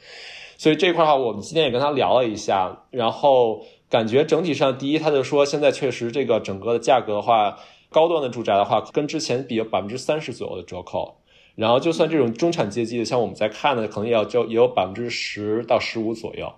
[0.58, 7.58] 所以这块的话，我们今天也跟他聊了一下，然后感觉整体上，第一，他就说现在确实这个整个的价格的话，
[7.89, 11.17] 高端的住宅的话，跟之前比有百分之三十左右的折扣，
[11.56, 16.52] 然后就算这种中产阶级的，像我们在看的，可能也要就也有百分之十到十五左右。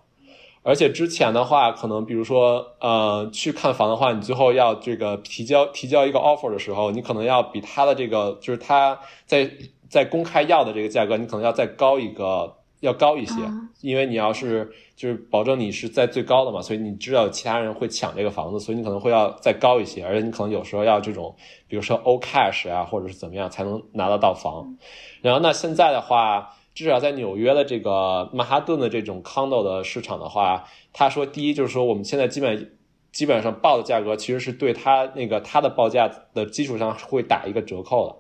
[0.62, 9.50] 而且之前的话，可能比如说，呃，去看房的话，你最后要这个提交提交一个 offer 的时候，你可能要比他的这个就是他在
[9.90, 13.36] 在公开要的这个价格，你可能要再高一个，要高一些，
[13.82, 21.34] 因为你要是就是保证你是在最高的嘛，所以你知道其他人会抢这个房子，所以你可能会要再高一些，而且你可能有时候要这种，
[21.70, 24.76] 比如说 all cash 啊，或者是怎么样才能拿得到房。
[25.22, 26.54] 然后那现在的话。
[26.74, 32.78] 至少在纽约的这个曼哈顿的这种 condo 的市场的话，他说，第一就是说，我们现在基本
[33.12, 38.16] 基本上报的价格其实是对他那个他的报价的基础上会打一个折扣的，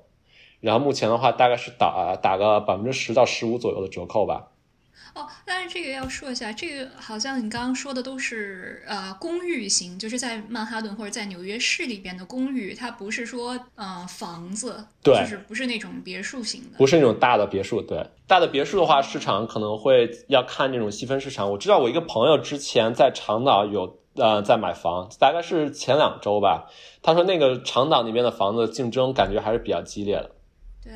[0.59, 4.47] 然后目前的话大概是打打个百分之十到十五左右的折扣吧。
[5.19, 17.81] 哦，但是这个要说一下，这个好像你刚刚说的都是呃公寓型，就是在曼哈顿或者在纽约市里边的公寓，它不是说呃房子，对，就是不是那种别墅型的，不是那种大的别墅。
[17.81, 21.51] 对，大的别墅的话，市场可能会要看这种细分市场。
[21.51, 26.69] 我知道我一个朋友之前在长岛有呃在买房，大概是前两周吧，
[27.01, 30.31] 他说那个长岛那边的房子竞争感觉还是比较激烈的。
[30.81, 30.93] 对。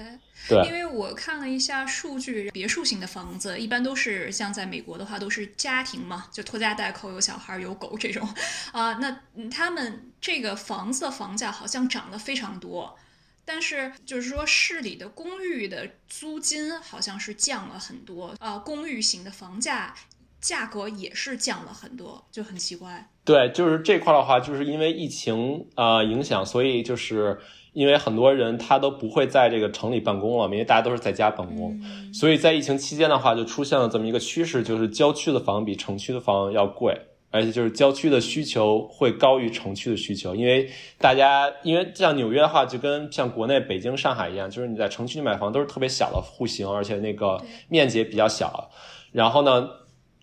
[0.47, 8.27] 对，因为我看了一下数据，别墅型的房子一般都是像在美国的话，都是家庭嘛，就拖家带口，有小孩有狗这种，
[8.73, 12.97] 啊，那他们这个房子的房价好像涨了非常多，
[13.45, 19.95] 但是就是说市里的公寓的租金好像是降了很多，啊，公寓型的房价
[20.43, 23.09] 价格也是降了很多，就很奇怪。
[23.25, 27.39] 对，就是这块的话，就是因为疫情啊影响，所以就是。
[27.73, 31.75] 因为很多人他都不会在这个城里办公了，因为大家都是在家办公，
[32.13, 36.95] 所以在疫情期间的话，就出现了这么一个趋势，就是郊区的房比城区的房要贵，
[37.31, 48.69] 而且就是郊区的需求会高于城区的需求，因为大家因为像纽约的话，就跟像国内北京、上海一样，就是你在城区买房都是特别小的户型，而且那个面积也比较小，
[49.11, 49.67] 然后呢，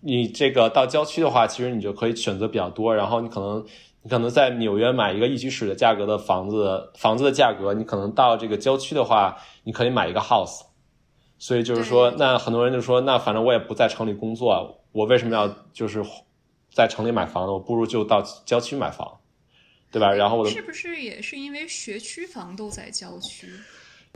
[0.01, 3.65] 你这个到郊区的话，其实你就可以选择比较多，然后你可能。
[4.03, 10.61] 你可能在纽约买一个一居室的价格的房子，房子的价格，你可能到这个郊区的话，你可以买一个 house。
[11.37, 16.03] 所以就是说，那很多人就说，那反正我也不在城里工作，我为什么要就是
[16.73, 17.53] 在城里买房呢？
[17.53, 19.19] 我不如就到郊区买房，
[19.91, 20.11] 对吧？
[20.11, 23.51] 然后我的是不是也是因为学区房都在郊区？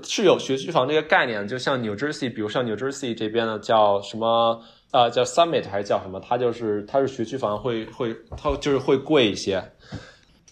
[0.02, 4.64] 是有学区房这个概念，就像 New Jersey，比如像 New Jersey 这边呢叫什么？
[4.92, 6.20] 啊，叫 Summit 还是叫什么？
[6.20, 9.64] 它就是它是学区房，会会它就是会贵一些。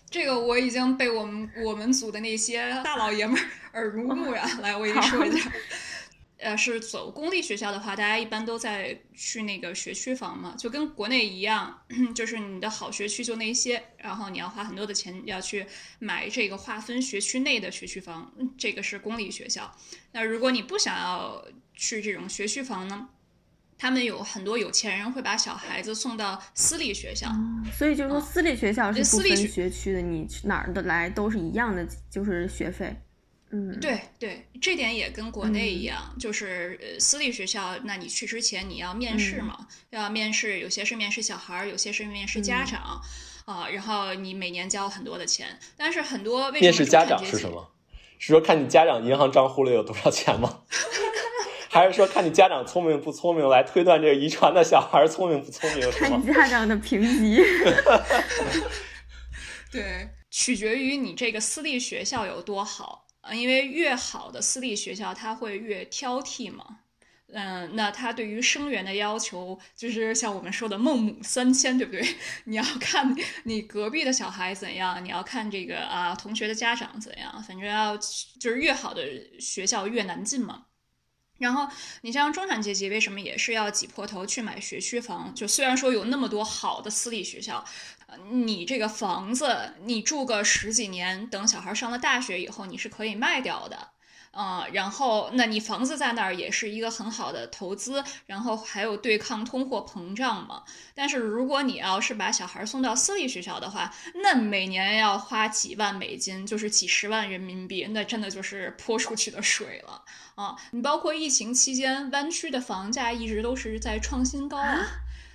[0.10, 3.44] 这个我已经被我们我们组的那些大老爷们儿
[3.80, 4.62] 耳濡目染。
[4.62, 5.52] 来，我给你说一下。
[6.40, 11.80] 呃是走公立学校的话，大家一般都在去那个学区房嘛，就跟国内一样，
[12.14, 15.66] 就是你的好学区就那些，然后你要花很多的钱要去
[16.00, 19.74] 买这个划分学区内的学区房，这个是公立学校。
[20.12, 21.42] 那如果你不想要
[21.76, 23.08] 去这种学区房呢？
[23.84, 27.28] 他们有很多有钱人会把小孩子送到私立学校，
[27.78, 32.96] 所以就是说私立学校是不分私立学学区的，你哪儿的来都是一样的，就是学费。
[33.50, 43.02] 嗯，对对，这点也跟国内一样，就是呃私立学校，那你去之前你要面试嘛，要面试，有些是面试小孩儿，有些是面试家长，
[43.44, 47.70] 啊，然后你每年交很多的钱，但是很多为什么面试家长是什么？
[48.18, 50.62] 是说看你家长银行账户里有多少钱吗？
[51.74, 55.82] 还是说看你家长聪明不聪明来推断这个遗传的小孩聪明不聪明？
[55.82, 56.26] 是吗看你？
[56.32, 57.42] 家长的评级。
[59.72, 66.64] 对，取决于你这个私立学校有多好啊，因为越好的私立学校，它会越挑剔嘛。
[67.36, 72.08] 嗯，那他对于生源的要求，就是像我们说的孟母三迁，对不对？
[72.46, 79.02] 你要看你隔壁的小孩怎样，你要看这个啊同学的家长怎样，反正要就是越好的
[79.40, 80.66] 学校越难进嘛。
[81.38, 81.68] 然后
[82.02, 85.34] 你像中产阶级，为什么也是要挤破头去买学区房？
[85.36, 87.64] 就虽然说有那么多好的私立学校，
[88.32, 93.90] 你这个房子你住个十几年，等小孩上了大学以后，你是可以卖掉的。
[94.32, 100.64] 啊、然后那你房子在那儿也是一个很好的投资，然后还有对抗通货膨胀嘛。
[100.96, 103.94] 但是如果你要是把小孩送到私立学校的话，
[104.24, 110.04] 那每年要花几万美金，就是几十万人民币，那真的就是泼出去的水了
[110.36, 110.56] 啊！
[110.72, 114.80] 你包括疫情期间，湾区的房价一直都是在创新高啊。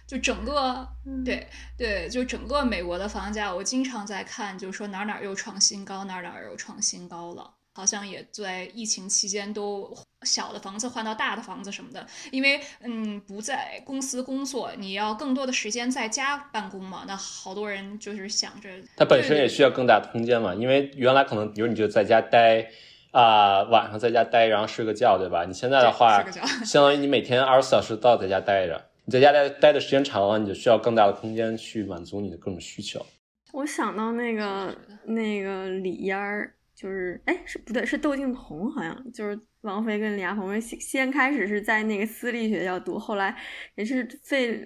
[0.07, 0.89] 就整个
[1.23, 7.55] 对对，就整个美国的房价，我经常在看，就是说哪儿哪儿又创新高，哪儿哪儿又创新高了。
[7.75, 17.05] 好像也在疫情期间都小的房子换到大的房子什么的，因为嗯不在公司工作，你要更多的时间在家办公嘛。
[17.07, 22.69] 那好多人就是想着，它本身也需要更大的空间嘛，因为原来可能比如你就在家待
[23.11, 25.44] 啊、晚上在家待，然后睡个觉，对吧？
[25.44, 26.23] 你现在的话
[26.64, 28.85] 相当于你每天二十四小时都要在家待着。
[29.07, 33.05] 你在家待待的时间长了，你就需要更大的空间去满足你的各种需求。
[33.53, 43.35] 我想到那个那个李嫣儿，就是哎是不对，是窦靖童，好像就是王菲跟李亚鹏先先开始是在那个私立学校读，后来
[43.77, 44.62] 也是费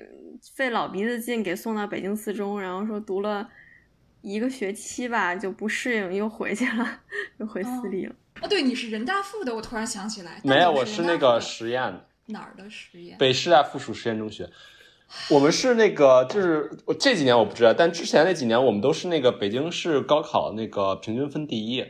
[0.57, 3.49] 费老鼻子劲给送到北京四中，然后说读了
[4.21, 7.01] 一个学期吧就不适应，又回去了，
[7.39, 8.13] 又回私立了。
[8.13, 8.17] 哦，
[8.53, 12.05] 对，你是人大附的，我突然想起来，没有，我是那个实验的。
[12.27, 13.17] 哪儿的实验？
[13.17, 14.47] 北师大附属实验中学。
[15.31, 21.81] 我们是那个，就是我这几年我不知道，但之前那几年我们都是那个北京市高考那个平均分第一。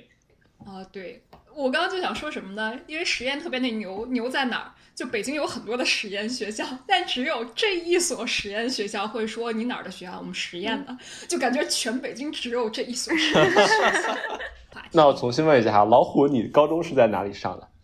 [0.65, 2.79] 啊，对，我刚刚就想说什么呢？
[2.87, 4.71] 因为实验特别那牛，牛在哪儿？
[4.95, 10.97] 就北京有很多的实验学校，但只有这一所实验学校会说你哪儿的学校，我们实验的，
[11.27, 14.17] 就感觉全北京只有这一所实验学校。
[14.73, 17.69] 话题那我重新问一下哈，老虎，你高中是在哪里上的？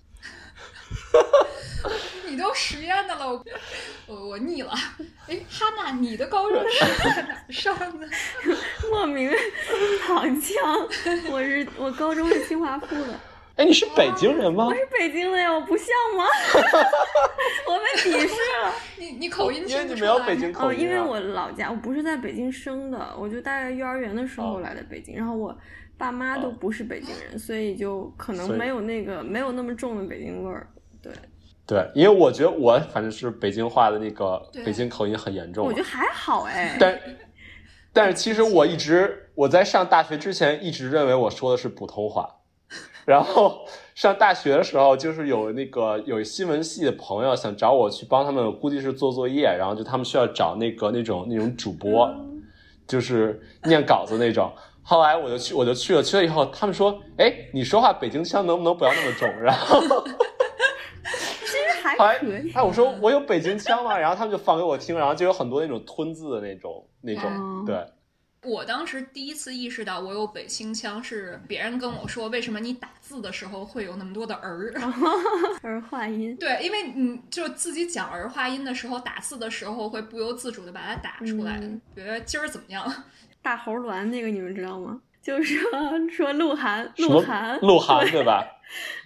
[2.29, 3.45] 你都实验的了，我
[4.07, 4.71] 我我腻了。
[5.27, 8.07] 哎，哈娜，你的高中是在哪儿上的？
[8.91, 9.31] 莫名
[10.07, 10.55] 躺枪，
[11.31, 13.15] 我是我高中是清华附的，
[13.57, 14.75] 哎，你是北京人吗我？
[14.75, 16.25] 是北京的呀，我不像吗？
[17.69, 18.27] 我被鄙视
[18.63, 18.73] 了。
[18.99, 20.83] 你你口音因为你没有北京口哦，音、啊。
[20.83, 25.57] 因为我老家我不是在北京生的，我就大概幼儿园的时候哦来的北京，然后我
[25.99, 30.67] 爸妈都哦不是北京人，所以就可能没有那个没有那么重的北京味儿。
[31.03, 31.13] 对，
[31.67, 36.77] 对，因为我觉得我反正是北京话的那个北京口音很严重我觉得还好哎。
[36.79, 37.01] 但
[37.93, 42.37] 但是其实我一直我在上大学之前一直认为我说的是普通话，
[43.05, 52.43] 然后上大学的时候就是有那个有新闻系的朋友想找我去帮他们，估计是做作业，然后就他们需要找那个那种那种主播，嗯
[52.87, 54.51] 就是念稿子那种。
[54.89, 59.83] 后来我就去，我就去了，去了以后，他们说：“哎，你说话北京腔能不能不要那么重？”然后
[61.45, 62.51] 其实还可以，。
[62.55, 63.99] 哎，我说我有北京腔吗？
[63.99, 67.87] 然后他们就放给我听，然后就有很多那种吞字的那种那种，哦对。
[68.45, 74.73] 我当时第一次意识到我有北京腔，是别人跟我说，为什么你打字的时候会有那么多的儿？
[75.61, 76.35] 儿化音。
[76.41, 81.59] 对，因为你就自己讲儿化音的时候，打字的时候会不由自主的把它打出来。
[81.61, 82.91] 嗯觉得今儿怎么样？
[83.43, 85.01] 大猴栾那个你们知道吗？
[85.23, 85.71] 就是说
[86.09, 88.47] 说鹿晗，鹿晗，鹿晗 对吧？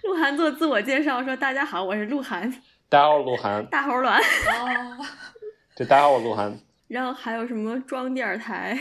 [0.03, 2.49] 鹿晗做自我介绍说：“大家好，我是鹿晗，
[2.89, 3.65] 大家好，我鹿晗。
[3.67, 4.17] 大猴栾。
[4.19, 5.05] 哦，
[5.75, 8.77] 对，大家好，我鹿晗。”然后还有什么装电视台，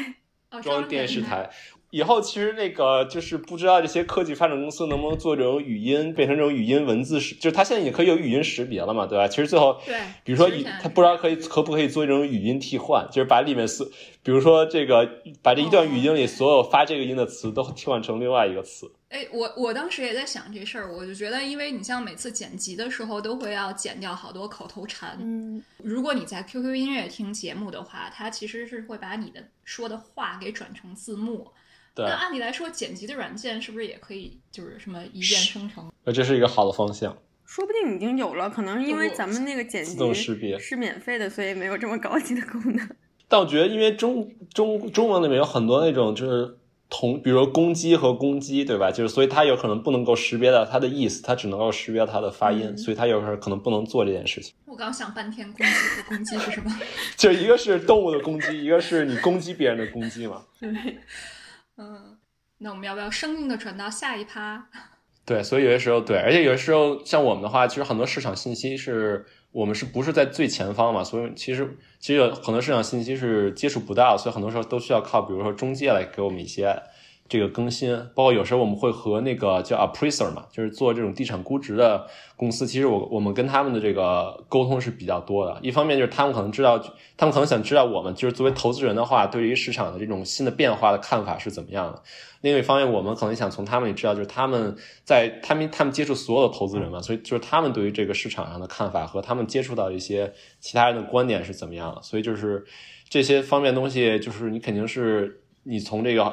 [0.51, 1.49] 哦装电视台。
[1.93, 9.29] 台，以后其实那个就是不知道这些科技发展公司能不能做这种语音变成这种语音文字识，就是它现在也可以有语音识别了嘛，对吧？
[9.29, 10.51] 其实最后，对比如说
[10.83, 13.87] 它不知道可以可不可以做这种语音替换，就是把里面所，
[14.23, 15.09] 比如说这个
[15.43, 18.91] 把这一段语音里所有发这个音的词都替换成另外一个词。
[19.11, 25.19] 哎，我我当时也在想这事儿，我就觉得，因为你像每次剪辑的时候都会要剪掉好多口头禅。
[25.21, 31.47] 嗯，如果你在 QQ 音乐听节目的话，它其实是会把你的说的话给转成字幕。
[31.95, 35.91] 对那，按理来说，剪辑的软件是不是也可以，就是什么一键生成？
[36.05, 37.17] 那这是一个好的方向。
[37.45, 42.89] 说不定已经有了，可能因为咱们那个剪辑自动识别是免费的，所以没有这么高级的功能。
[43.29, 46.57] 但我觉得，因为中中中文里面有很多那种就是
[46.89, 48.91] 同，比如说公鸡和攻击，对吧？
[48.91, 54.55] 就是所以它有可能不能够识别到它的意思，它只能够识别它的发音，嗯所以它有时候可能不能做这件事情。
[54.65, 56.71] 我刚想半天，攻击和攻击是什么？
[57.17, 60.43] 就一个是动物的攻击，一个是你攻击别人的攻击嘛。
[60.59, 60.71] 对，
[61.77, 62.19] 嗯，
[62.59, 64.69] 那我们要不要生硬的转到下一趴？
[65.25, 71.05] 对，所以有些时候对，而且有些时候像我们的话，其实很多市场信息是我们是不是在最前方嘛？
[71.05, 76.77] 所以其实其实有很多市场信息是接触不到，所以很多时候都需要靠比如说中介来给我们一些
[77.33, 77.97] 这个更新。
[78.15, 82.07] 包括有时候我们会和那个叫 appraiser 嘛，就是做这种地产估值的
[82.37, 85.59] 公司，其实我我们跟他们的这个沟通是比较多的。
[85.63, 86.79] 一方面就是他们可能知道，
[87.17, 92.03] 他们可能想知道我们就是作为投资人的话，对于市场的这种新的变化的看法是怎么样的。
[92.43, 102.03] 另一方面，我们可能想从他们里知道，就是他们在他们他们接触所有的投资人嘛，所以就是他们对于这个市场上的看法和他们接触到一些其他人的观点是怎么样的。
[102.03, 102.65] 所以就是
[103.09, 106.25] 这些方面东西，就是你肯定是你从这个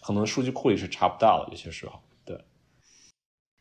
[0.00, 2.02] 可能数据库里是查不到的，有些时候。
[2.24, 2.44] 对，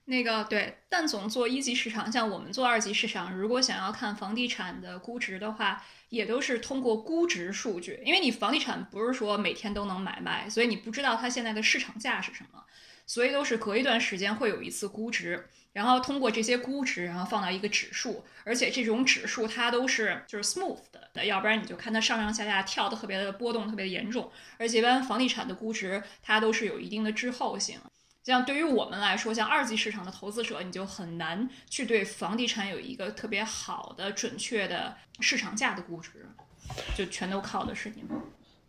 [0.06, 12.64] 那个对，但总做一级市场，像我们做二级市场，如果想要看房地产的估值的话，也都是通过估值数据，因为你房地产不是说每天都能买卖，所以你不知道它现在的市场价是什么，
[13.06, 27.80] 所以都是隔一段时间会有一次估值，然后通过这些估值，然后放到一个指数，而且这种指数它都是就是 smooth 的，要不然你就看它上上下下跳的特别的波动特别的严重，而且一般房地产的估值它都是有一定的滞后性。
[28.24, 36.30] 像对于我们来说，像二级市场的投资者，你就很难去对房地产有一个特别好的、准确的市场价的估值，
[36.96, 38.12] 就全都靠的是你们。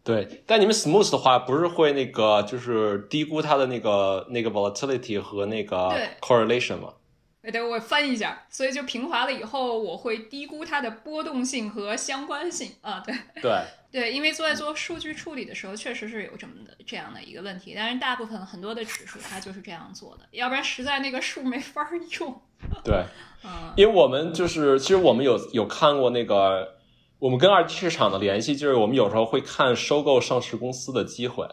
[0.05, 6.95] 对，但你们 smooth 的话，不是会那个就是低估它的那个那个 volatility 和那个 correlation 吗？
[7.43, 13.15] 哎，对，我翻译一下，所以就平滑了以后，我会低估它的波动性和相关性啊，对。
[13.43, 21.91] 对，对，因为做在做数据处理的时候，确实是有这么的这样的一个问题，但是大部分很多的指数它就是这样做的，要不然实在那个数没法儿
[22.21, 22.41] 用。
[22.85, 23.05] 对，
[23.45, 26.77] 嗯，因为我们就是，其实我们有有看过那个，
[27.23, 31.47] 我们跟二级市场的联系，就是我们有时候会看收购上市公司的机会，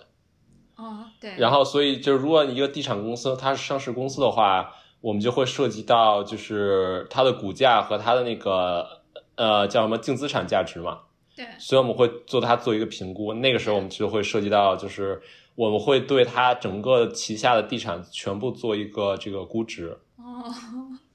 [0.75, 9.03] 哦，对，然后所以就是如果一个地产公司它是上市公司的话，我们就会涉及到就是它的股价和它的那个
[9.35, 11.01] 呃叫什么净资产价值嘛，
[11.35, 15.21] 对，所以我们会做它做一个评估，那个时候我们就会涉及到就是
[15.53, 20.51] 我们会对它整个旗下的地产全部做一个这个估值，哦。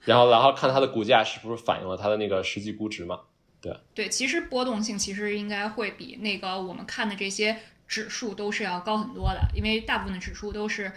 [0.02, 3.18] 然后然后看它的股价是不是反映了它的那个实际估值嘛。
[3.64, 7.56] 对对，其实波动性其实应该会比那个我们看的这些
[7.88, 10.92] 指数都是要高很多的，因为大部分的指数都是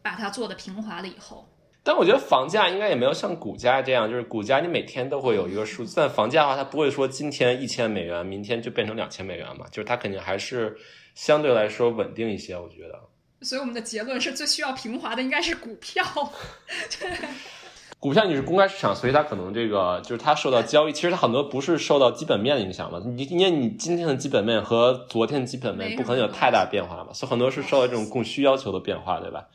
[0.00, 1.46] 把它做的平滑了以后。
[1.84, 10.76] 但我觉得房价应该也没有像股价这样，就是股价你每天都会有一个数字，但房价的话，它不会说今天一千美元，明天就变成两千美元嘛，就是它肯定还是
[11.14, 13.00] 相对来说稳定一些，我觉得。
[13.42, 16.04] 所以我们的结论是最需要平滑的应该是股票。
[17.98, 23.00] 股票你是公开市场，所以它可能这个就是它受到交易，其实它很多不是受到基本面的影响嘛。
[23.04, 29.48] 你因为你今天的基本面和昨天的基本面不可能有太大变化嘛，所以很多是受到这种供需要求的变化，对吧？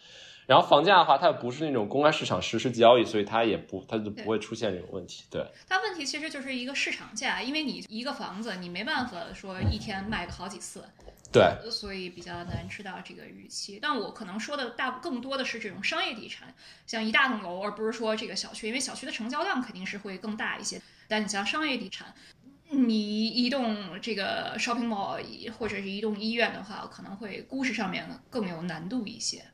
[0.48, 5.24] 然后房价的话，它又不是那种公开市场实时交易，所以它也不它就不会出现这种问题。
[5.30, 10.84] 对，它问题其实就是一个市场价，因为你一个房子你没办法说一天卖个好几次，
[11.32, 13.80] 对，所以比较难知道这个预期。
[13.82, 16.54] 但我可能说的大更多的是这种商业地产，
[16.86, 20.82] 像一大栋楼，而不是说这个小区，因为小区的成交量肯定是会更大一些。
[21.08, 22.14] 但你像商业地产，
[22.70, 25.22] 你一栋这个 shopping mall
[25.58, 29.46] 或者是一栋医院的话，可能会估值上面更有难度一些。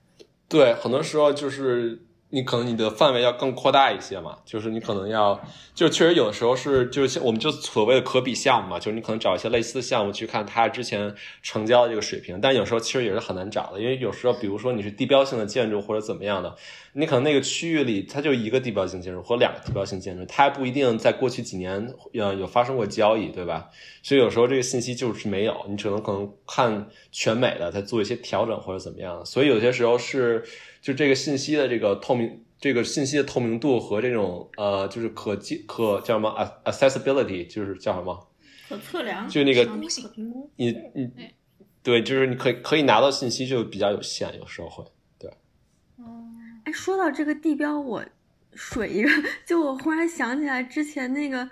[0.50, 5.40] 对，很多时候就是你可能你的范围要更扩大一些嘛，就是你可能要，
[5.74, 16.54] 就确实有的时候是，就是像我们就所谓的可比项目嘛，就是你可能找一些类似的项目去看它之前成交的这个水平，但有时候其实也是很难找的，因为有时候比如说你是地标性的建筑或者怎么样的，
[16.92, 23.70] 你可能那个区域里它就一个地标性建筑或两个地标性建筑，它还不一定在过去几年呃有发生过交易，对吧？
[24.04, 30.44] 所以有时候这个信息就是没有，你只能可能看全美的，再做一些调整或者怎么样，所以有些时候是。
[30.82, 36.30] 就这个信息的这个透明，这个信息的透明度和这种呃，就是可接可叫什么
[36.66, 38.28] accessibility，就是叫什么
[38.70, 39.66] 可测量，就那个
[40.56, 41.12] 你你
[41.84, 44.84] 对，就是你可以可以拿到信息就比较有限，有时候会
[45.18, 45.30] 对。
[45.98, 46.28] 哦，
[46.66, 48.04] 哎，说到这个地标，我
[48.54, 49.10] 水一个，
[49.46, 51.50] 就我忽然想起来之前那个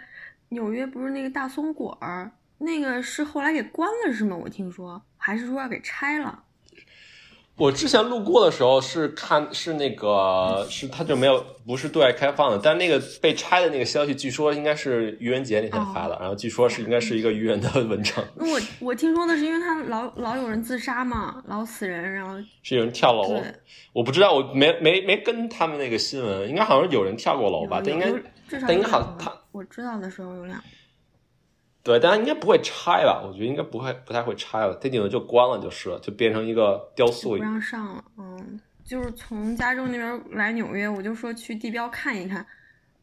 [0.50, 4.36] 纽约不是那个大松果儿，那个是后来给关了是吗？
[4.36, 6.44] 我听说，还是说要给拆了？
[7.58, 18.22] 我之前路过的时候是看是那个是它就没有不是对外开放的，但那个被拆的那个消息，据说应该是愚人节那天发的，然后据说是应该是一个愚人的文章。
[18.36, 23.42] 我我听说的是因为他老老有人自杀嘛，老死人，然后是有人跳楼。
[23.94, 27.82] 我不知道，我没没没跟他们那个新闻，应该好像有人跳过楼吧？
[27.82, 28.14] 但应该
[28.50, 30.62] 但应该好他我知道的时候有两。
[31.86, 33.22] 对，但应该不会拆吧？
[33.24, 34.74] 我觉得应该不会，不太会拆了。
[34.82, 37.38] 它顶多就关了，就是了，就变成一个雕塑。
[37.38, 42.44] 不让上了，嗯，就是从加州那边来纽约，我就说去地标看一看。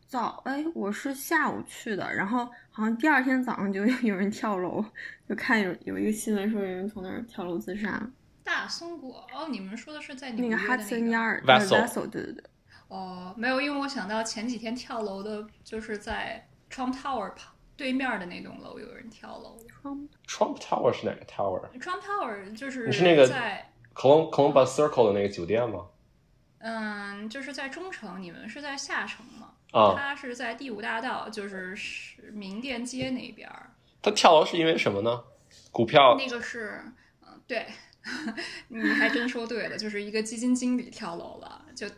[0.08, 4.84] 早，哎，我是下午去的，然后好像第二天早上就有人跳楼，
[5.28, 8.04] 就看有有一个新闻说有人从那儿跳楼自杀。
[8.42, 12.44] 大松果哦，你们说的是在纽约那个 Hudson Yard Vessel，对对对。
[12.88, 17.51] 哦，没有，因为我想到前几天跳楼的，就是在 Trump Tower 旁。
[17.76, 19.58] 对面的那栋楼有人跳楼。
[20.28, 25.86] Trump Tower 是哪个 Tower？Trump Tower 就是你是那个在 Columbus Circle 的那个酒店吗？
[26.58, 29.54] 嗯，就是在中城，你们是在下城吗？
[29.72, 33.50] 啊，他是在第五大道，就是是名店街那边。
[34.00, 35.24] 他跳楼是因为什么呢？
[35.72, 36.14] 股票？
[36.16, 36.80] 那个是，
[37.22, 37.66] 嗯，对，
[38.68, 41.64] 你还真说对了，就是一个基金经理跳楼了。
[41.74, 41.88] 就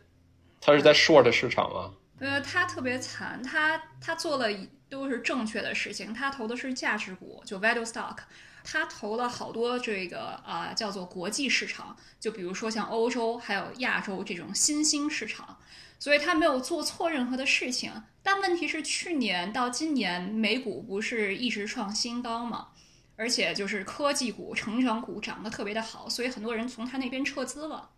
[0.61, 1.93] 他是在 short 市场吗？
[2.21, 4.49] 呃，他特别惨，他他做了。
[4.95, 6.15] 都是正确的事情。
[6.15, 8.19] 他投的是价值股，就 value stock。
[8.63, 15.59] 他投了好多这个啊，叫做国际市场，就比如说像欧洲还有亚洲这种新兴市场。
[15.99, 17.91] 所以他没有做错任何的事情。
[18.23, 22.69] 但问题是，去年到今年美股不是一直创新高嘛？
[23.17, 27.91] 而且就是科技股、成长股涨得特别的好，所以很多人从他那边撤资了。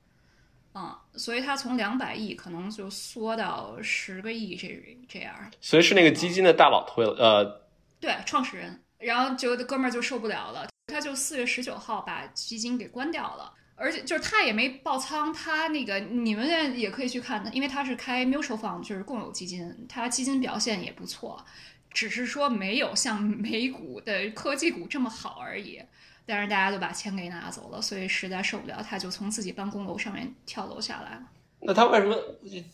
[0.79, 4.68] 嗯，所以他从两百亿可能就缩到十个亿这
[5.09, 5.35] 这样。
[5.59, 7.62] 所以是那个基金的大佬推了，呃，
[7.99, 21.43] 对，创始人，然后就哥们儿就受不了了，他就四月十九号把基金给关掉了，而且就是他也没爆仓，他那个你们也可以去看，因为他是开 mutual fund，就是共有基金，他基金表现也不错，
[21.91, 25.81] 只是说没有像美股的科技股这么好而已。
[26.27, 31.22] 但是大家就把钱给拿走了，所以实在受不了，他就从自己办公楼上面跳楼下来了。
[31.61, 32.16] 那他为什么？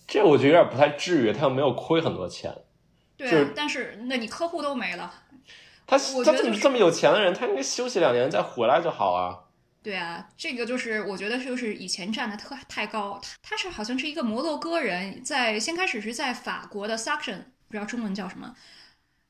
[0.08, 2.52] 这我觉得有点不太至于，他又没有亏很多钱。
[3.16, 5.12] 对啊，但是那你客户都没了。
[5.86, 9.38] 他他这么这么有钱的人，他应该休息两年再回来就好啊。
[9.82, 13.20] 对啊，这个就是我觉得就是以前站的特太高。
[13.42, 17.36] 他他是好像是一个摩洛哥人，在先开始是在法国的 Suction，
[17.68, 18.54] 不知道中文叫什么。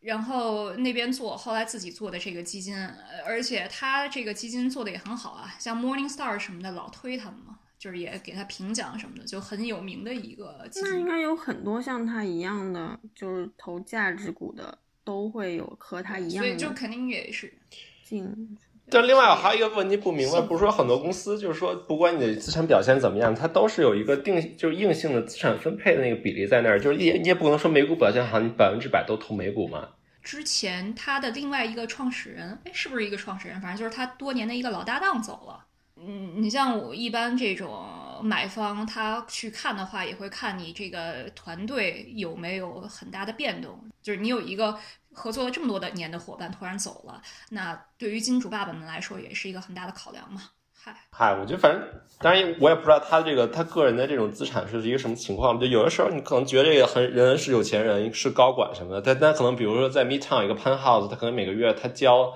[0.03, 2.77] 然后那边做，后来自己做的这个基金，
[3.25, 10.91] 而且他这个基金做的也很好啊，像 Morningstar 什么的老推他们嘛，就是也给他评奖什么的，就很有名的一个基金。
[10.91, 16.51] 那应该有很多像他一样的，就是投价值股的，都会有和他一样的。
[16.51, 17.55] 所以就肯定也是
[18.03, 18.59] 进。
[18.91, 29.89] 但另外还有一个问题不明白，不是说很多公司就是说，不管你的资产表现怎么样，它都是有一个定就是硬性的资产分配的那个比例在那儿，就是也你也不能说美股表现好，你百分之百都投美股嘛。
[30.23, 33.59] 之前他的另外一个创始人，哎，是不是一个创始人？
[33.63, 35.65] 反正就是他多年的一个老搭档走了。
[35.97, 37.87] 嗯，你像我一般这种
[38.23, 44.77] 买方，他去看的话，也会看你这个团队有没有很大的变动，就是你有一个。
[45.13, 50.43] 合作了这么多的年的伙伴突然走了，那对于金主爸爸们来说也是一个很大的考量嘛。
[50.85, 51.81] 嗨，嗨，我觉得反正
[52.19, 55.61] 当然我也不知道他这个他个人的这种资产是一个什么情况。
[55.61, 62.35] 就有的时候你可能觉得这个很人是有钱人是高管什么的，但但可能比如说在 Midtown 一个 Penthouse，他可能每个月他交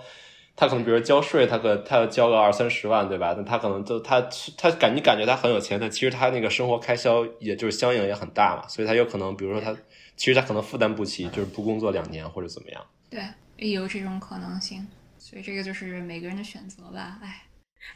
[0.57, 3.35] 他可能比如说交税，他可他要交个二三十万，对吧？
[3.37, 4.27] 那他可能就他
[4.57, 9.77] 他感你感觉他很有钱，但其实他那个生活开销也就是相应也很大嘛，所以他有可能比如说他。
[10.19, 12.83] 其实他可能负担不起，就是不工作两年或者怎么样。
[13.11, 13.21] 对，
[13.59, 14.87] 也有这种可能性，
[15.19, 17.19] 所以这个就是每个人的选择吧。
[17.23, 17.43] 哎，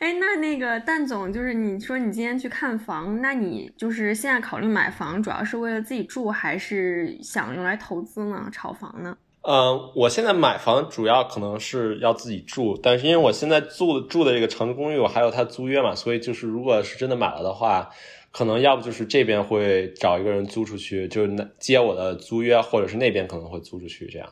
[0.00, 8.50] 哎，那那个蛋总，就是你说你今天去看房，那你就是现在考虑买房，主要是为了自己住，还是想用来投资呢？
[8.52, 9.16] 炒房呢？
[9.42, 17.88] 嗯，我现在买房主要可能是要自己住，但是因为我现在住的住的这个长租公寓，我还有它租约嘛，所以就是如果是真的买了的话，
[18.32, 24.30] 可能要不就是这边会找一个人租出去，就是接我的租约，或者是那边可能会租出去这样。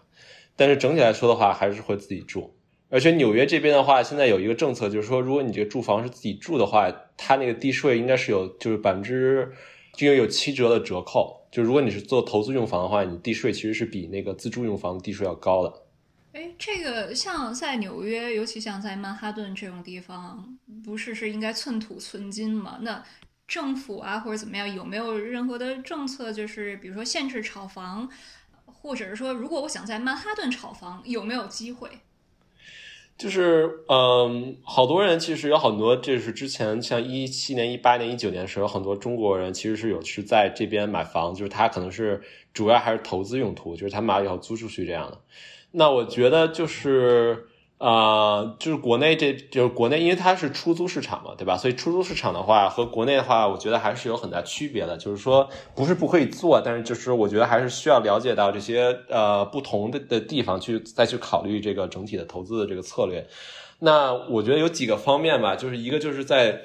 [0.57, 2.55] 但是整体来说的话，还是会自己住。
[2.91, 9.53] 而且纽约这边的话，现在有一个政策，就是说，如果你这个住房是自己住的话，它那个地税应该是有，就是百分之，
[9.95, 11.38] 就有七折的折扣。
[11.51, 15.83] 就如果你是做投资用房的话，你地税其实是比那个自住用房地税要高的。
[16.33, 22.79] 哎，这个像在纽约，尤其像在曼哈顿这种地方，不是是应该寸土寸金吗？
[22.83, 23.03] 那
[23.47, 28.09] 政府啊或者怎么样，有没有任何的政策，就是比如说限制炒房，
[28.67, 31.89] 或者是说，如果我想在曼哈顿炒房，有没有机会？
[33.19, 42.23] 就是，嗯，好多人其实有很多，就是之前像一七年、一八年、一九年的时候，很多中国人其实是有是在这边买房，就是他可能是
[42.55, 45.19] 主要还是投资用途，就是他买了以后租出去这样的。
[45.73, 47.49] 那我觉得就是。
[47.79, 51.57] 啊，就是国内这就是国内，因为它是出租市场嘛，对吧？
[51.57, 54.97] 所以出租市场的话和国内的话，我觉得还是有很大区别的。
[54.97, 63.25] 就是说，不是不可以做，但是就是我觉得还是需要了解到这些呃不同的的地方去再去考虑这个整体的投资的这个策略。
[63.79, 66.63] 那我觉得有几个方面吧，就是一个就是在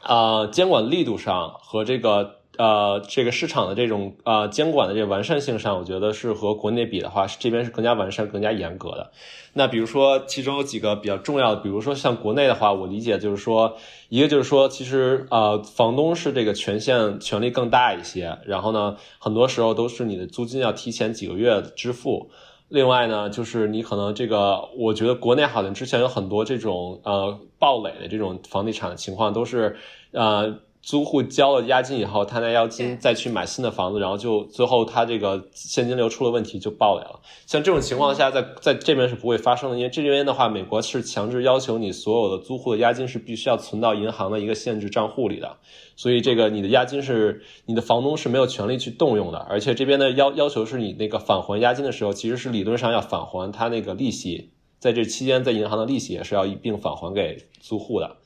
[0.00, 2.41] 啊监管力度上和这个。
[2.58, 9.10] 呃，这个市场的这种呃监管的这个完善性上，我觉得是和国内比的话，是这边是更加完善、更加严格的。
[9.54, 13.76] 那比如说，其中有几个比较重要的，比如说像国内的话，我理解就是说，
[14.10, 22.30] 一个就是说，其实呃，房东是这个权限权力更大一些，然后呢，很多时候都是你的租金要提前几个月支付。
[22.68, 29.76] 另外呢，就是你可能这个，我觉得国内好像之前有很多这种呃暴雷的这种房地产的情况，都是
[30.10, 30.58] 呃。
[30.82, 37.20] 租户交了押金以后，他拿押金再去买新的房子，然后就最后他这个现金流出了问题就爆雷了。
[37.46, 45.56] 像这种情况下，在在这边是不会发生的，因为这边的话，美国是强制要求你所有的租户的押金是必须要存到银行的一个限制账户里的，
[45.94, 49.38] 所以这个你的押金是你的房东是没有权利去动用的。
[49.38, 58.16] 而且这边的要要求是你那个返还押金的时候，其实是理论上要返还他那个利息，在这期间在银行的利息也是要一并返还给租户的，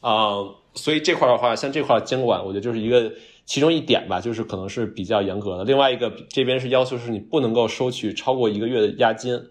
[0.00, 0.56] 啊。
[0.72, 3.12] 所以这块的话，像这块监管，我觉得就是一个
[3.44, 5.64] 其中一点吧，就是可能是比较严格的。
[5.64, 9.46] 另外一个这边是要求是你不能够收取超过一个月的押金，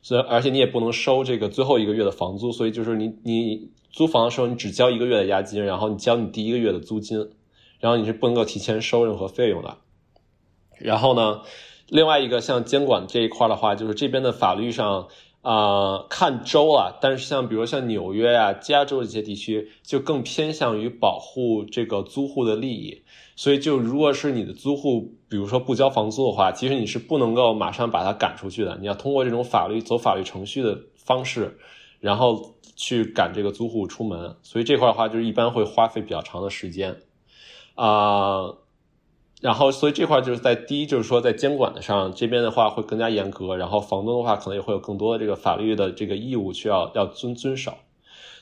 [0.00, 2.50] 所以而且你也不能收这个最后一个月的房租。
[2.50, 7.28] 所以就是你你租房的时候，你只交一个月的押金，然后你交你第一个月的租金，
[7.78, 9.76] 然后你是不能够提前收任何费用的。
[10.78, 11.42] 然后呢，
[11.88, 15.08] 另外一个像监管这一块的话，就是这边的法律上。
[15.42, 23.02] 啊，看州啊，但是像比如像纽约呀、加州这些地区，就更偏向于保护这个租户的利益。
[23.34, 28.78] 所以，就如果是你的租户，比如说不交房租的话，其实你是不能够马上把他赶出去的。
[28.80, 31.58] 你要通过这种法律走法律程序的方式，
[31.98, 34.36] 然后去赶这个租户出门。
[34.42, 36.98] 所以这块的话，就是一般会花费比较长的时间
[37.74, 38.54] 啊。
[39.42, 43.56] 然后，所以这块就是在第一，就是说在监管的上，这边的话会更加严格。
[43.56, 47.74] 然后房东的话，可能也会有更多的这个法律的这个义务需要要遵遵守。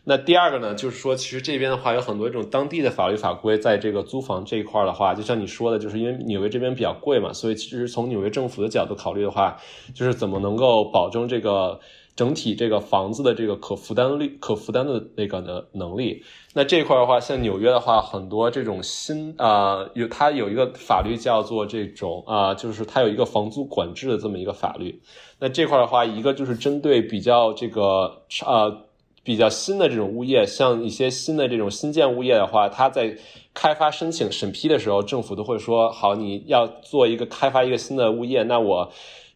[0.05, 9.57] 那第二个呢，就是说其实这边的话有很多这种当地的法律法规，在这个租房这一块的话，就像你说的，就是因为纽约这边比较贵嘛，所以其实从纽约政府的角度考虑的话，
[9.95, 11.81] 就是怎么能够保证这个。
[12.17, 25.01] 整体这个房子的这个可负担率、可负担的那个的能力，那这块的话，像纽约的话，很多这种新啊，有它有一个法律叫做这种啊，就是它有一个房租管制的这么一个法律。
[25.39, 28.85] 那这块的话，一个就是针对比较这个呃
[29.25, 33.17] 比较新的这种物业，像一些新的这种新建物业的话，它在
[33.55, 38.93] 开发申请审批的时候，政府都会说，好，你要做一个开发一个新的物业，那我。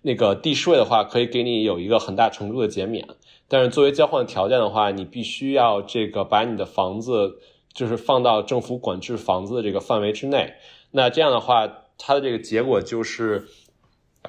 [0.07, 3.09] 那个地税的话，可以给你有一个很大程度的减免，
[3.49, 7.39] 但是作为交换条件的话，你必须要这个把你的房子
[7.73, 10.53] 就是放到政府管制房子的这个范围之内。
[10.91, 13.49] 那这样的话，它的这个结果就是，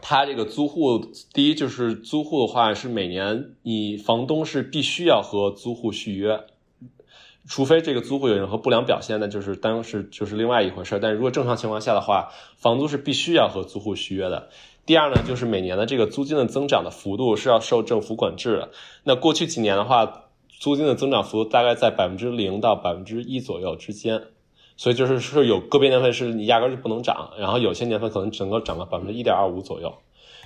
[0.02, 6.40] 它这个租户第一就是租户的话是每年你房东是必须要和租户续约，
[7.50, 10.98] 除非这个租户有任何不良表现，那就是当时就是另外一回事。
[11.02, 14.50] 但如果正常情况下的话，房租是必须要和租户续约的。
[14.86, 18.70] 第二呢，就是每年的这个租金的增长的幅度是要受政府管制的。
[19.04, 20.26] 那过去几年的话，
[20.60, 24.22] 租金的增长幅度大概在百分之零到百分之一左右之间，
[24.78, 29.94] 所以就是是有个别年份是你压根就不能涨，然后有些年份可能整个涨了百分之一点二五左右。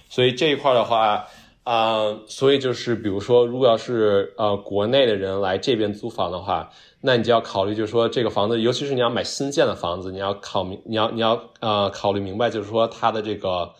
[0.09, 1.25] 所以这一块的话，
[1.63, 6.71] 啊、所以就是比如说，如果要是呃国内的人来这边租房的话，
[7.01, 13.71] 那你就要考虑，就是说这个房子，尤其是你要买新建的房子，你要考明，你要你要呃考虑明白，就是说它的这个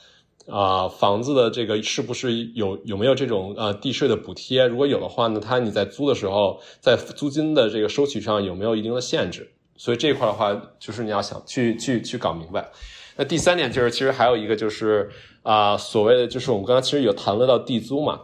[0.50, 4.66] 啊、房子的这个是不是有有没有这种呃地税的补贴？
[4.66, 9.52] 如果有的话呢，它你在租的时候，在租金的这个收取上有没有一定的限制？
[9.78, 12.70] 所以这块的话，就是你要想去去去搞明白。
[13.16, 15.10] 那第三点就是，其实还有一个就是
[15.44, 18.22] 啊、所谓的就是我们刚刚其实有谈论到地租嘛，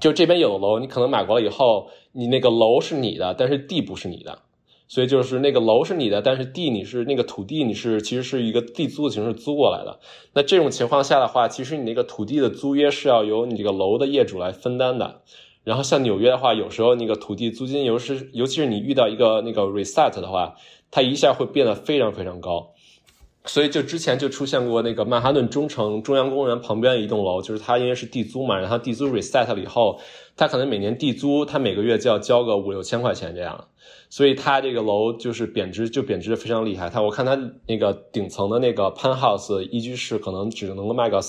[0.00, 4.38] 就这边有楼，你可能买过了以后，你那个楼是你的，但是地不是你的，
[4.88, 10.00] 所以就是那个楼是你的，但是地你是那个土地你是其实是一个地租的形式租过来的。
[10.32, 15.20] 那这种情况下的话，其实你那个土地的租约是要由你这个楼的业主来分担的。
[15.62, 20.54] 然后像纽约的话，有时候那个土地租金，尤是尤其是你遇到一个那个 reset 的话，
[20.90, 22.70] 它一下会变得非常非常高。
[23.44, 30.00] 所以就之前就出现过那个曼哈顿中城中央公园旁边一栋楼，就是它因为是地租嘛，然后地租 reset 了以后，
[30.38, 33.66] 他可能每年地租他每个月就要交个五六千块钱这样，
[34.08, 36.88] 所以他这个楼就是贬值就贬值的非常厉害。
[36.88, 37.36] 他我看他
[37.66, 41.20] 那个顶层的那个 penthouse 一居室可能只能够卖个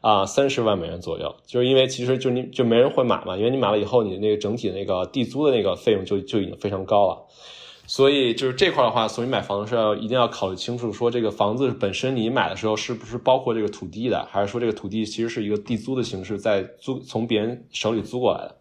[0.00, 7.26] 啊三十万美元左右，就是因为其实就你就没人会买嘛，因为你买了以后你那个整体那个地租的那个费用就就已经非常高了。
[7.86, 18.56] 所以就是这块的话，所以买房的时候一定要考虑清楚，说这个房子本身你买的时候是不是包括这个土地的，还是说这个土地其实是一个地租的形式，在租从别人手里租过来的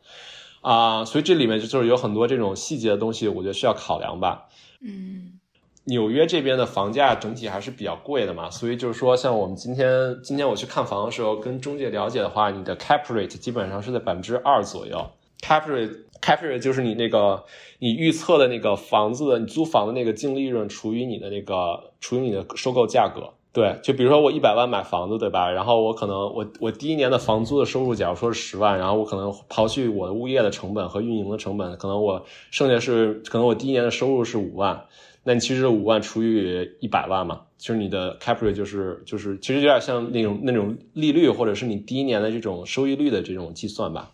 [0.62, 4.48] 啊、所以这里面就就是有很多这种细节的东西，我觉得需要考量吧。
[4.82, 5.40] 嗯
[5.86, 15.10] 纽约这边的房价整体还是比较贵的嘛，所以就是说，像我们今天今天我去看房的时候，跟中介了解的话，你的 cap rate 基本上是在百分之二左右。
[15.42, 15.92] cap rate
[16.22, 17.44] cap rate 就是你那个
[17.80, 23.34] 你预测的那个房子的你租房的那个净利润除以你的那个除以你的收购价格。
[23.54, 25.52] 对，就比如说我一百万买房子，对吧？
[25.52, 34.86] 然后我可能我我第一年的房租的收入，假如说是十万，然后我可能刨去我的物业的成本和运营的成本，可能我剩下是可能我第一年的收入是五万，
[35.26, 44.12] 那你其实五万除以一百万嘛，其实你的 cap rate 就是就是其实有点像那种那种利率或者是你第一年的这种收益率的这种计算吧。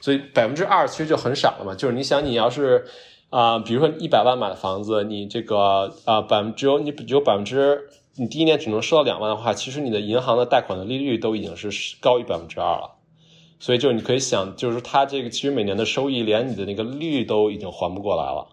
[0.00, 2.84] 所以百分之二其实就很少了嘛，就是你想你要是
[3.28, 11.70] 啊、比如说一百万买的房子，你这个啊百分只有你只有百分之你第一年只能收到两万的话，其实你的银行的贷款的利率都已经是
[12.00, 12.96] 高于百分之二了。
[13.60, 18.48] 所以就是你可以想，就是它这个其实每年的收益连你的那个利率都已经还不过来了。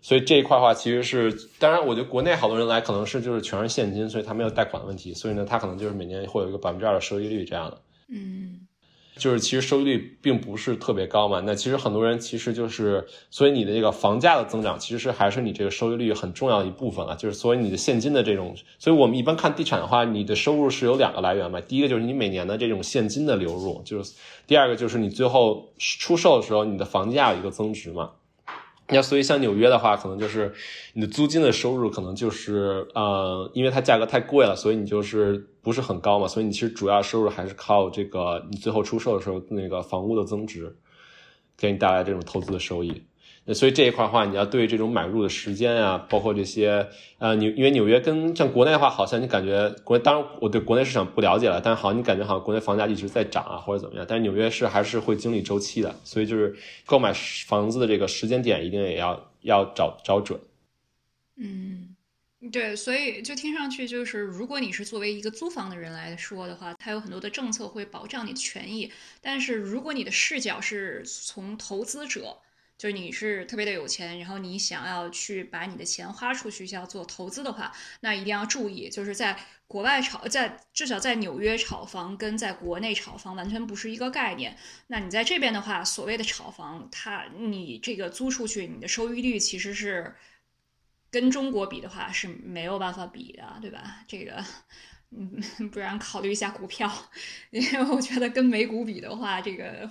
[0.00, 7.78] 所以这一块的话，其实是当然，我觉得国内好多人来可能是就是全是现金，所以他没有贷款的问题，所以呢，他可能就是每年会有一个百分之二的收益率这样的。
[8.08, 8.60] 嗯
[9.16, 24.12] 就是其实收益率并不是特别高嘛，那其实很多人其实就是，所以你的这个房价的增长其实是还是你这个收益率很重要的一部分了，就是所以你的现金的这种，所以我们一般看地产的话，你的收入是有两个来源嘛，第一个就是你每年的这种现金的流入，就是
[24.46, 28.12] 第二个就是你最后出售的时候你的房价有一个增值嘛。
[28.92, 30.52] 要所以像纽约的话，可能就是
[30.94, 40.76] 你的租金的收入可能就是呃，因为它价格太贵了，所以你就是不是很高嘛，所以你其实主要收入还是靠这个你最后出售的时候那个房屋的增值，
[41.56, 43.02] 给你带来这种投资的收益。
[43.54, 46.88] 所以这一块的话，你要对这种买入的时间啊，包括这些
[47.18, 56.54] 呃，纽因为纽约跟像国内的话，好像你感觉国，当然我对国内市场不了解了，但好像你感觉好像国内房价一直在涨啊，或者怎么样，但是纽约是还是会经历周期的，所以就是
[56.86, 57.12] 购买
[57.46, 60.38] 房子的这个时间点一定也要要找找准。
[61.36, 61.96] 嗯，
[62.52, 68.92] 对，所以就听上去就是，如果你是作为一个租房的人来说的话，它有很多的政策会保障你的权益。
[69.20, 72.36] 但是如果你的视角是从投资者，
[72.80, 77.70] 就是你是特别的有钱，然后你想要去把你的钱花出去，想要做投资的话，
[78.00, 84.56] 那一定要注意，就是在国外炒，在至少在纽约炒房跟在国内炒房完全不是一个概念。
[84.86, 90.14] 那你在这边的话，所谓的炒房，它你这个租出去，你的收益率其实是
[91.10, 94.02] 跟中国比的话是没有办法比的，对吧？
[94.08, 94.42] 这个。
[95.12, 96.88] 嗯， 不然考虑一下股票，
[97.50, 99.90] 因为我觉得跟美股比的话，这个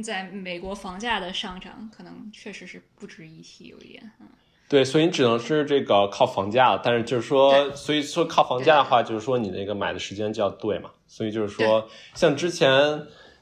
[0.00, 4.12] 在美国房价的上涨可能确实是不值一提，有一点。
[4.20, 4.28] 嗯，
[4.68, 10.90] 对，所以你只能是这个靠房价了，但是就是说，所以说靠房价的话，就是说你那个买的时间就要对嘛。
[11.08, 12.70] 所以就是说，像之前，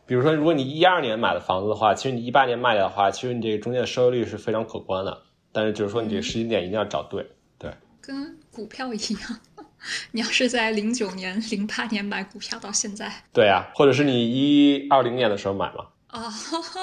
[0.06, 5.22] 比如说，如果你一二年买的房子的话，其实你一八年卖掉的话，其实你这个中间的收益率是非常可观的。
[5.52, 7.24] 但是就是说，你这个时间点一定要找对。
[7.58, 9.40] 对，跟股票一样，
[10.10, 16.32] 你要是在零九年、零八年买股票到现在对啊，或者是你一二零年的时候买嘛，啊，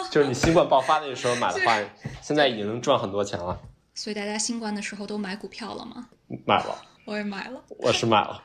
[0.10, 1.78] 就是你新冠爆发那个时候买的 话，
[2.22, 3.60] 现在已经能赚很多钱了。
[3.94, 6.08] 所以大家新冠的时候都买股票了吗？
[6.46, 6.76] 买了，
[7.06, 8.44] 我也买了，我是买了，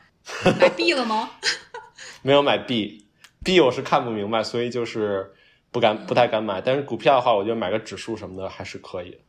[0.59, 1.31] 买币了吗？
[2.23, 3.07] 没有买币。
[3.45, 5.33] 币我是看不明白，所以就是
[5.73, 6.61] 不敢不太敢买。
[6.61, 9.21] 但是股票的话，我觉得买个指数什么的还是可以。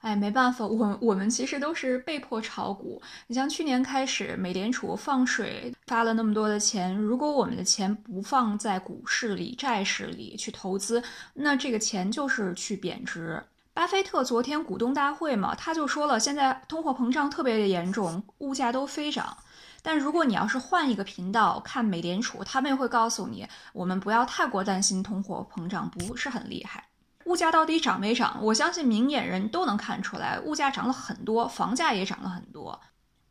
[0.00, 3.02] 哎，没办法，我我们其实都是被迫炒股。
[3.26, 11.02] 你像去年开始，美联储放水发了那么多的钱，如果我们的钱不放在股市里、债市里去投资，
[11.34, 13.42] 那这个钱就是去贬值。
[13.74, 19.36] 巴菲特昨天股东大会嘛，他就说了，现在通货膨胀特别的严重，物价都飞涨。
[19.82, 26.87] 但如果你要是换一个频道看美联储，他们会告诉你，我们不要太过担心通货膨胀，不是很厉害。
[27.28, 28.38] 物价到底涨没涨？
[28.42, 32.80] 我相信明眼人都能看出来，物价涨了很多，房价也涨了很多。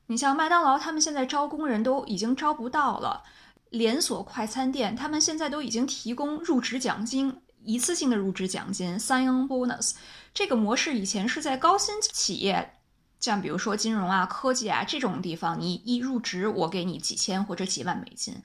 [0.06, 3.24] 你像麦当劳，他们现在招工人都已经招不到了；
[3.72, 9.96] 连锁快餐店，他们现在都已经提供入职奖金，一次性的入职奖金 （sign-on bonus）。
[10.32, 12.76] 这个模式以前是在高新企业，
[13.20, 18.36] 像比如说金融啊、科技啊这种地方，你一入职，我给你几千或者几万美金。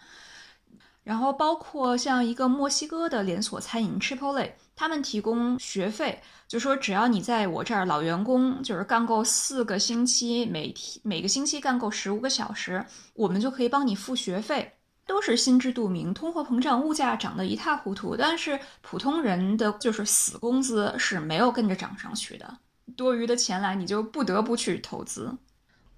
[1.05, 4.51] 然后包括像一个墨西哥的连锁餐饮 Chipotle。
[4.75, 12.85] 他们提供学费，就说只要你在我这儿老员工，就是干够四个星期，每天每个星期干够十五个小时，
[13.15, 14.73] 我们就可以帮你付学费。
[15.05, 22.57] 都是心知肚明，通货膨胀，物价涨得一塌糊涂，但是普通人的就是死工资是没有跟着涨上去的，
[22.97, 25.37] 多余的钱来你就不得不去投资。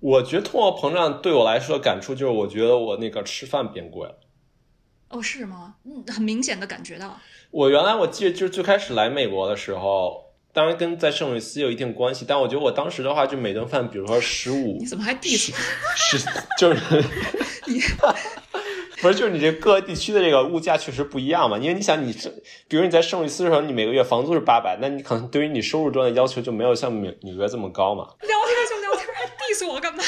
[0.00, 4.18] 我觉得通货膨胀对我来说感触就是，我觉得我那个吃饭变贵了。
[5.08, 5.74] 哦，是吗？
[5.84, 7.18] 嗯，很明显的感觉到。
[7.50, 15.52] 我原来我记得就是最开始来美国的时候，当然跟在圣路易斯有一定关系，但我觉得我当时的话就每顿饭，比如说十五，你怎么还 diss？
[15.94, 16.18] 是
[16.58, 16.80] 就是
[17.66, 17.80] 你
[19.02, 21.58] 不是就是你这各个地区的这个物价确实不一样嘛？
[21.58, 22.30] 因为你想你这，
[22.68, 28.08] 比如你在圣路易斯的时候，你每个月房租是八百，那你可能对于你收入端的要求就没有像纽纽约这么高嘛？
[28.22, 30.02] 聊天就聊天，还 diss 我干嘛？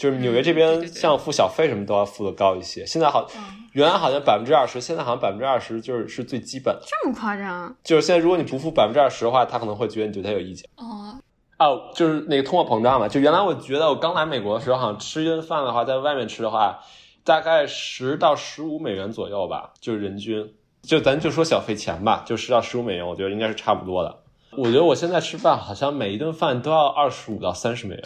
[0.00, 3.26] 就是纽约这边像付小费什么都要付的高一些，现在好，
[3.72, 6.80] 原来好像百分之二十，现在好像百分之二十就是是最基本的。
[6.86, 7.76] 这么夸张？
[7.84, 10.66] 就是现在如果你不付百分之二十的话，他可能会觉得你对他有意见。
[10.76, 11.20] 哦，
[11.58, 13.06] 哦，就是那个通货膨胀嘛。
[13.06, 16.78] 就原来我觉得我刚来美国的时候，好像吃一顿饭的话，在外面吃的话，
[17.22, 20.50] 大概十到十五美元左右吧，就是人均。
[20.80, 24.16] 就咱就说小费钱吧，就十到十五美元，我觉得应该是差不多的。
[24.56, 28.04] 我觉得我现在吃饭好像每一顿饭都要二十五到三十美元。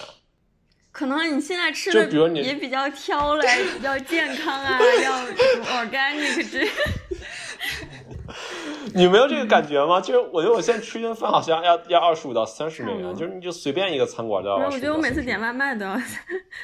[0.95, 3.43] 可能你现在吃的也比较挑了，
[3.77, 5.27] 比较健康啊， 要
[5.83, 6.65] organic 这。
[8.95, 10.01] 你没有这个感觉吗？
[10.01, 14.57] 就是我觉得我现在吃一顿饭好像要要二十五到三十美元，就是你就随便一个餐馆都要。
[14.57, 16.01] 我觉得我每次点外卖都要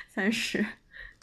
[0.07, 0.65] 三十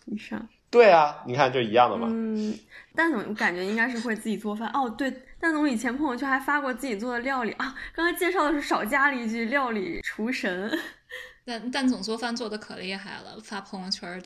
[0.07, 0.45] 以上。
[0.69, 2.09] 对啊，你看就一样的嘛。
[2.11, 2.59] 嗯，
[2.93, 4.89] 蛋总感觉应该是会自己做饭哦。
[4.89, 7.73] 对，蛋总以前朋友圈还发过自己做的料理啊。
[7.95, 10.77] 刚才介绍的是少加了一句料理厨神。
[11.47, 14.21] 但但总做饭做的可厉害了，发朋友圈，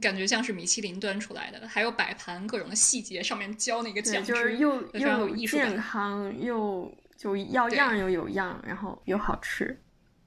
[0.00, 9.80] 感觉像是米其林端出来的，还有摆盘各种的细节，上面浇那个酱汁，就是又又健康又就要样又有样，然后又好吃。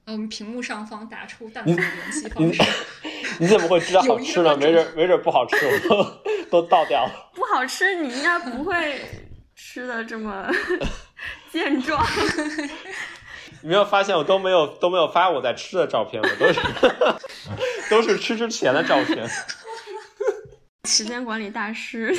[0.06, 2.62] 嗯，屏幕上方打出蛋总的联系方式。
[3.38, 4.56] 你怎么会知道好吃呢？
[4.56, 7.30] 没准没准不好吃，我都都倒掉了。
[7.34, 9.02] 不好吃，你应该不会
[9.54, 10.50] 吃的这么
[11.52, 12.02] 健壮。
[13.62, 16.60] 你没有发现我都没有都没有发我在吃的照片，吗都是
[17.90, 19.28] 都是吃之前的照片。
[20.84, 22.14] 时间管理大师，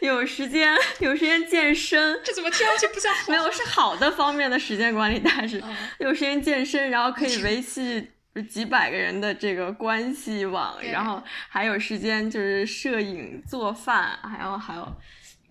[0.00, 3.14] 有时间有时间健身，这怎么听上去不像？
[3.28, 5.62] 没有是好的方面的时间管理大师，
[5.98, 8.10] 有时间健身，然后可以 维系
[8.48, 14.88] 几百个人的这个关系网，然后还有时间就是摄影、做饭，还有还有。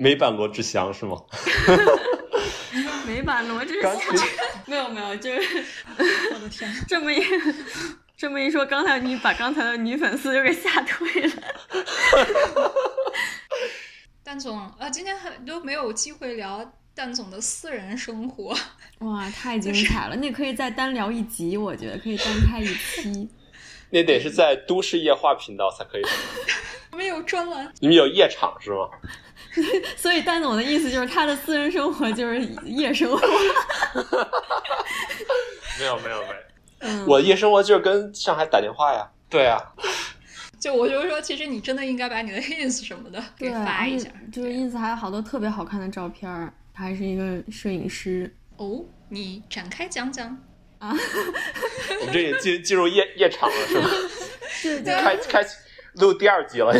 [0.03, 1.15] 美版罗志祥是吗？
[3.07, 3.95] 美版罗志祥
[4.65, 5.63] 没有没有，就是
[6.33, 7.23] 我的天， 这么一
[8.17, 11.31] 这么一说，刚才你把刚才的女粉丝又给吓退了。
[14.25, 18.53] 蛋总啊，今天还都没有机会聊蛋总的私人生活。
[18.99, 20.17] 哇，太精彩了！
[20.17, 23.29] 那可以再单聊一集，我觉得可以单开一期。
[23.89, 26.01] 那得是在都市夜话频道才可以。
[26.91, 27.71] 我们有专栏。
[27.79, 28.89] 你们有夜场是吗？
[29.95, 33.17] 所以蛋总的意思就是他的私人生活就是夜生活。
[35.79, 39.09] 没有没有没有，我夜生活就是跟上海打电话呀。
[39.29, 39.59] 对啊。
[40.59, 44.09] 就我就是说，其实你真的应该把你的 ins 什么的给发一下。
[44.31, 46.29] 就是 ins 还有好多特别好看的照片
[46.73, 48.33] 他还是一个摄影师。
[48.57, 50.29] 哦，你展开讲讲
[50.79, 50.95] 啊。
[51.99, 53.89] 我们这也进进入夜夜场了是吗？
[54.63, 54.93] 对对。
[55.01, 55.45] 开开。
[55.95, 56.71] 录第二集了，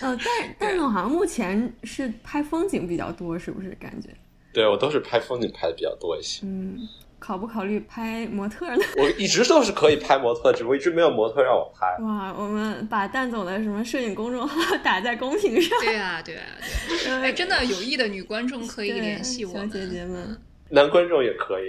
[0.00, 4.08] 呃， 但但总好像目前是拍风景比较多，是不是感觉？
[4.52, 6.40] 对我都是拍风景拍的比较多一些。
[6.46, 6.78] 嗯，
[7.18, 8.82] 考不考虑拍模特呢？
[8.96, 11.86] 我一直都是可以拍模特，只不过一直没有模特让我拍。
[12.02, 15.78] 哇，我们把蛋总的什么摄影公众号 打在公屏上。
[15.80, 16.42] 对啊，对啊，
[16.88, 17.20] 对啊。
[17.20, 21.66] 哎，真的有意的女观众可以联系我小姐姐们，男观众也可以。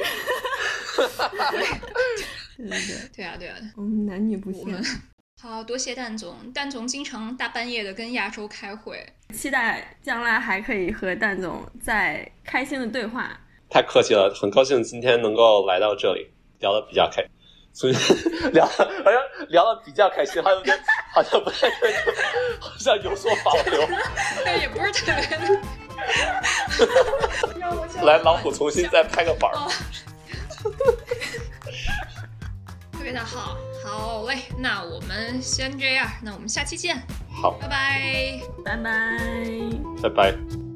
[0.95, 4.82] 对对对，对啊，对啊，我们男女不限。
[5.39, 13.39] 好多谢蛋总，蛋总经常大半夜的跟亚洲开会，期待将来还可以和蛋总再开心的对话。
[13.69, 16.27] 太客气了，很高兴今天能够来到这里，
[16.59, 17.23] 聊的比较开，
[17.71, 17.93] 所 以
[18.51, 19.13] 聊好像
[19.49, 20.79] 聊的比较开心，好像
[21.13, 21.93] 好像不太对，
[22.59, 23.88] 好像有所保留。
[24.43, 25.38] 对，也不是特别。
[28.03, 29.69] 来，老虎重新再拍个板儿。
[32.98, 33.56] 特别的好。
[33.84, 36.98] 好嘞，那我们先这样，那我们下期见。
[37.30, 39.18] 好，拜拜，拜拜，
[40.02, 40.66] 拜拜。